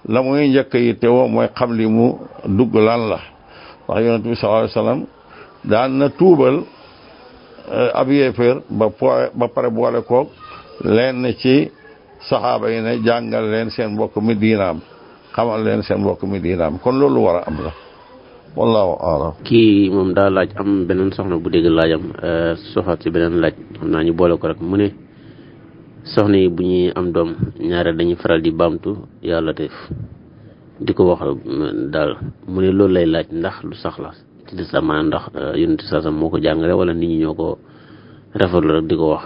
[0.07, 2.13] la muy njëkk yi teewoo mooy xam li mu
[2.57, 3.19] dugg lan la
[3.87, 5.07] ndax yonent bi sallallahu
[5.63, 6.55] daan na tuubal
[7.73, 8.85] euh, ab yéeféer ba
[9.39, 10.27] ba pare boole koog
[10.83, 11.71] leen ci
[12.29, 14.79] saxaaba yi ne jàngal leen seen mbokk mi diinaam
[15.35, 17.71] xamal leen seen mbokk mi diinaam kon loolu war a am la
[18.55, 23.07] wallaahu aalam kii moom daa laaj am beneen soxna bu dégg laajam euh, soxaat si
[23.09, 24.91] beneen laaj xam naa ñu boole ko rek mu ne
[26.03, 27.29] soxna yi bu ñuy am doom
[27.67, 29.71] ñaare dañuy faral di baamtu yàlla teef
[30.83, 32.11] di ko waxal euh, daal
[32.51, 34.09] mu ne loolu lay laaj ndax lu sax la
[34.47, 37.57] ci lislaam maanaam ndax euh, yonent saasam moo ko jàngale wala nit ñi ñoo ko
[38.35, 39.23] rafetlu rek di ko wax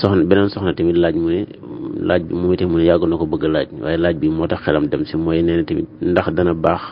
[0.00, 1.42] soxna beneen soxna tamit laaj mu ne
[2.08, 4.60] laaj bi moom mu ne yàgg na ko bëgg laaj waaye laaj bi moo tax
[4.64, 6.82] xelam dem si mooy nee na tamit ndax dana baax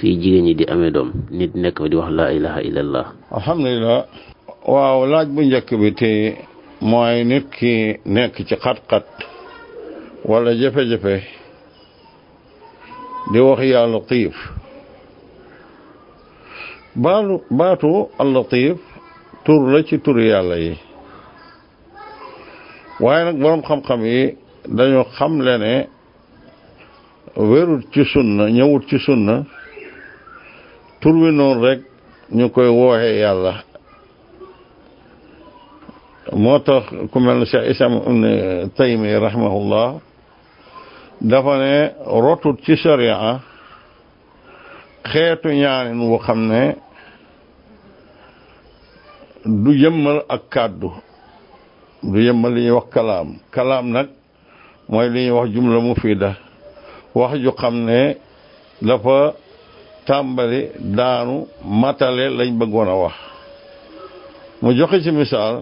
[0.00, 3.06] fii jigéen ñi di amee doom nit nekk fa di wax laa ilaha illallah.
[3.30, 4.00] alhamdulilah.
[4.72, 6.10] waaw laaj bu njëkk bi te
[6.80, 7.74] mooy nit ki
[8.04, 9.06] nekk ci xat-xat
[10.24, 11.14] wala jafe-jafe
[13.32, 14.34] di wax yaa latiif
[17.50, 18.76] baatu al-latiif
[19.44, 20.74] tur la ci turi yàlla yi
[23.00, 24.36] waaye nag boroom xam-xam yi
[24.68, 25.74] dañoo xam le ne
[27.36, 29.44] wérut ci sunna ñëwut ci sunna
[31.04, 31.80] tur wi noonu rek
[32.36, 33.54] ñu koy wooxee yàlla
[36.42, 38.22] moo tax ku mel ne Cheikh Isam ibn
[38.76, 39.88] Taymi rahimahullah
[41.30, 41.74] dafa ne
[42.24, 43.16] rotut ci sharia
[45.10, 46.62] xeetu ñaanin wu xam ne
[49.62, 50.88] du yëmmal ak kàddu
[52.10, 54.08] du yëmmal li ñuy wax kalaam kalaam nag
[54.90, 56.30] mooy li ñuy wax jumla mufida
[57.20, 58.00] wax ju xam ne
[58.86, 59.18] dafa
[60.06, 63.14] tàmbali daanu matale lañ bëggoon a wax
[64.60, 65.56] mu joxe ci misaal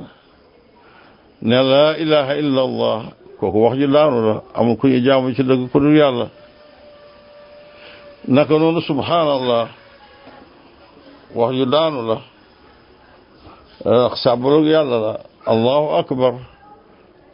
[1.43, 2.99] ne laa ilaha illa allah
[3.39, 6.27] kooku wax ji daanu la amul ku ñu jaamu ci dëgg ku dul yàlla
[8.29, 9.65] naka noonu subhaanallah
[11.35, 12.19] wax ju daanu la
[14.23, 15.13] sàbbalug yàlla la
[15.53, 16.33] allahu akbar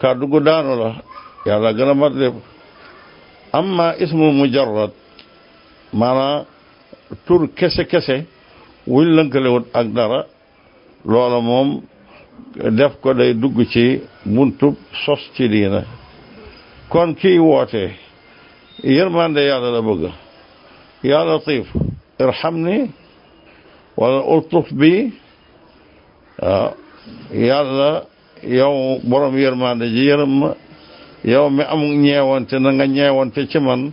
[0.00, 0.88] kàddu gu daanu la
[1.46, 2.34] yàlla gën a mat lépp
[3.52, 4.90] amma ismu mujarrad
[5.92, 6.44] maanaam
[7.26, 8.24] tur kese kese
[8.86, 10.26] wuñ lënkalewut ak dara
[11.04, 11.82] loola moom
[12.76, 15.84] def ko day dugg ci buntub sos ci diina
[16.88, 17.94] kon kiy woote
[18.82, 20.02] yërmande yàlla la bëgg
[21.02, 21.66] yaa latiif
[22.20, 22.90] irham ni
[23.96, 25.10] walla ultuf bi
[26.38, 26.72] waaw ah,
[27.34, 27.90] yàlla
[28.42, 30.36] yow borom yërmande ji yërëm
[31.24, 33.92] yow mi am ñeewante na nga ci man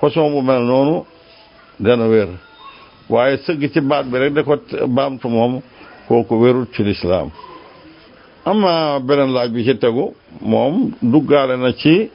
[0.00, 1.06] façon bu mel noonu
[1.78, 2.28] dana wér
[3.08, 4.56] waaye sëgg ci baat bi rek da ko
[4.88, 5.60] baamtu moom
[6.08, 7.28] kooku wérul ci lislaam
[8.44, 12.10] ama beneen laaj bi ci tegu moom duggaale na ci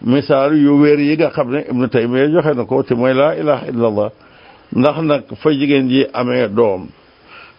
[0.00, 3.34] misaal yu wér yi nga xam ne ibnu taymiya joxe na ko ci mooy laa
[3.34, 4.10] ilaha illallah
[4.76, 6.88] ndax nag fa jigéen ji amee doom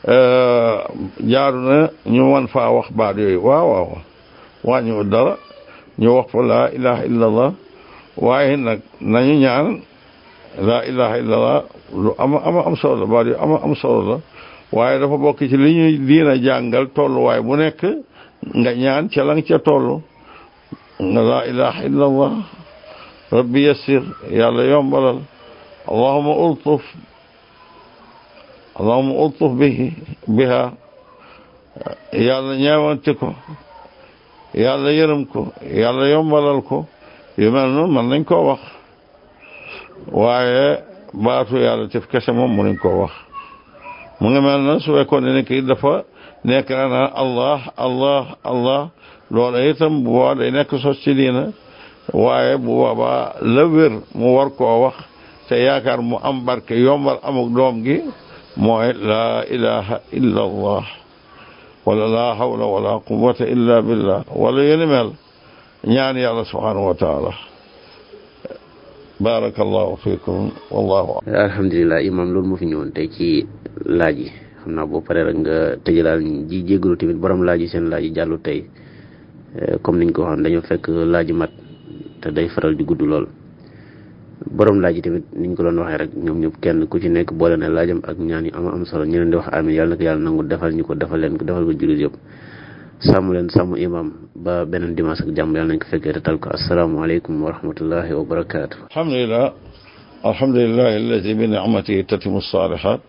[0.08, 0.78] euh,
[1.28, 3.90] jaaru na ñu wan faa wax baat yooyu waaw waaw
[4.64, 5.38] waañu dara
[6.00, 7.54] ñu wax fa laa ilaha illallah
[8.18, 9.84] waaye nag nañu ñaan
[10.60, 11.62] laa ilaaha ila allah
[12.20, 14.18] ama ama soda bari ama am solo la
[14.72, 17.82] waaye dafa bokk ci li ñuy diina jàngal tolluwaay bu nekk
[18.60, 20.02] nga ñaan ca lang ca toll
[21.04, 22.32] nga laa ilaaha illa allah
[23.32, 25.20] rabbi yasir yàlla yombalal
[25.88, 26.82] allahuma ultuf
[28.76, 29.94] allahuma ultuf bihi
[30.28, 30.74] biha
[32.12, 33.32] yàlla ñeewante ko
[34.54, 35.48] yàlla yërëm ko
[35.82, 36.86] yàlla yombalal ko
[37.40, 38.62] yu mel noonu mën nañ koo wax
[40.10, 40.84] waaye
[41.14, 43.14] baatu yàlla tif kese moom mënuñ koo wax
[44.20, 46.04] mu ngi mel na su fekkoon ne kii dafa
[46.46, 48.90] nekk na allah allah allah
[49.32, 51.52] loola itam bu boobaa day nekk sos ci diina
[52.14, 54.96] waaye bu boobaa la wér mu war koo wax
[55.50, 57.98] te yaakaar mu am barke yombal amuk doom gi
[58.58, 60.84] mooy la ilaha illa allah
[61.86, 65.10] wala laa hawla wala quwwata illa billah wala yéni mel
[65.88, 66.94] ñaan yàlla subhanahu
[69.22, 73.46] barakallahu fikum wallahu ya, alhamdulillah imam lool mo fi ñewon tay ci
[73.86, 74.34] laaji
[74.66, 78.66] xamna bo paré rek nga tejjalal ji jéglu tamit borom laaji seen laaji jallu tay
[79.62, 81.54] eh, comme niñ ko waxon dañu fekk laaji mat
[82.22, 83.30] te day faral di gudd lool
[84.58, 87.62] borom laaji tamit niñ ko doon waxee rek ñoom ñëpp kenn ku ci nekk boole
[87.62, 90.22] na laajam ak ñaan yu am am solo ñeneen di wax amin yàlla nag yàlla
[90.26, 92.18] nangu defal ñu ko defal leen ko defal ko julit yëpp
[93.10, 94.08] sàmm leen sàmm imam
[94.44, 98.76] ba beneen dimanche ak jàmm yàlla nañ ko fekkee te tal wa barakaatu.
[98.90, 99.46] alhamdulilah
[100.30, 103.02] alhamdulilah alladi bi nicmatihi tatimu saalihat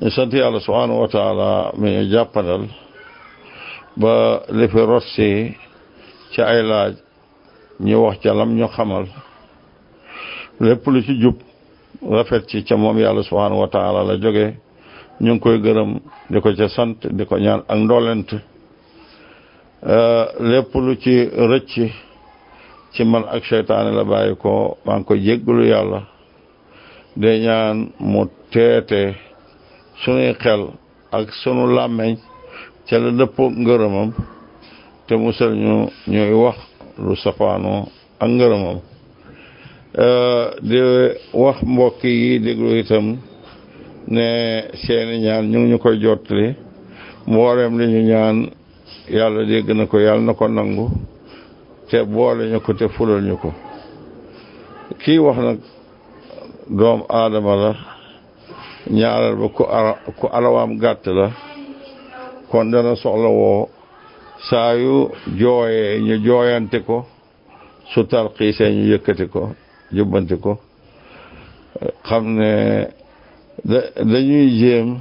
[0.00, 0.60] ñu sant yàlla
[1.02, 1.50] wa taala
[1.80, 2.70] mi ñu
[4.00, 4.12] ba
[4.58, 5.30] li fi rossi
[6.32, 6.92] ci ay laaj
[7.86, 9.04] ñu wax ca lam ñu xamal
[10.66, 11.34] lépp lu ci jub
[12.16, 14.46] rafet ci ca moom yàlla subhaanahu wa taala la jóge
[15.24, 15.90] ñu ngi koy gërëm
[16.30, 18.28] di ko ca sant di ko ñaan ak ndoolent
[19.84, 21.90] Euh, lépp lu ci rëcc
[22.92, 26.02] ci man ak seytaane la bàyyi ko maa ngi ko jéggalu yàlla
[27.16, 28.22] de ñaan mu
[28.52, 29.16] teete
[30.04, 30.62] sunuy xel
[31.10, 32.14] ak sunu làmmeñ
[32.86, 34.12] ca la dëppoo ngërëmam
[35.08, 36.58] te musal ñu ñuy wax
[37.04, 37.82] lu safaanoo
[38.22, 38.78] ak ngërëmam
[39.98, 40.78] euh, di
[41.34, 43.18] wax mbokk yi déglu itam
[44.06, 44.26] ne
[44.86, 46.54] seeni ñaan ñu ñu koy jottali
[47.26, 48.36] mbooleem li ñu ñaan
[49.08, 50.90] yàlla dégg na ko yàlla na ko nangu
[51.90, 53.52] te boole ñu ko te fulal ñu ko
[55.02, 55.58] kii wax nag
[56.68, 57.70] doom aadama la
[58.90, 61.30] ñaareel ba ku ara ku alawaam gàtt la
[62.48, 63.68] kon dana soxla woo
[64.50, 67.06] saa yu jooyee ñu jooyante ko
[67.92, 69.50] su tarxiisee ñu yëkkati ko
[69.90, 70.58] jubbanti ko
[72.04, 72.86] xam ne
[73.64, 74.98] dañuy jéem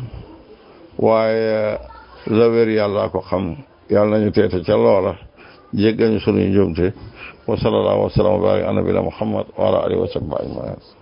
[0.98, 1.78] waaye
[2.26, 3.56] la wér yàllaa ko xam
[3.92, 5.14] yàlla nañu teete ca loola
[5.82, 6.94] jéggal ñu sunuy njuumte
[7.48, 11.01] wa sallallahu wa sallam wa barik ala nabina muhammad wa ala alihi wa sahbihi ajmain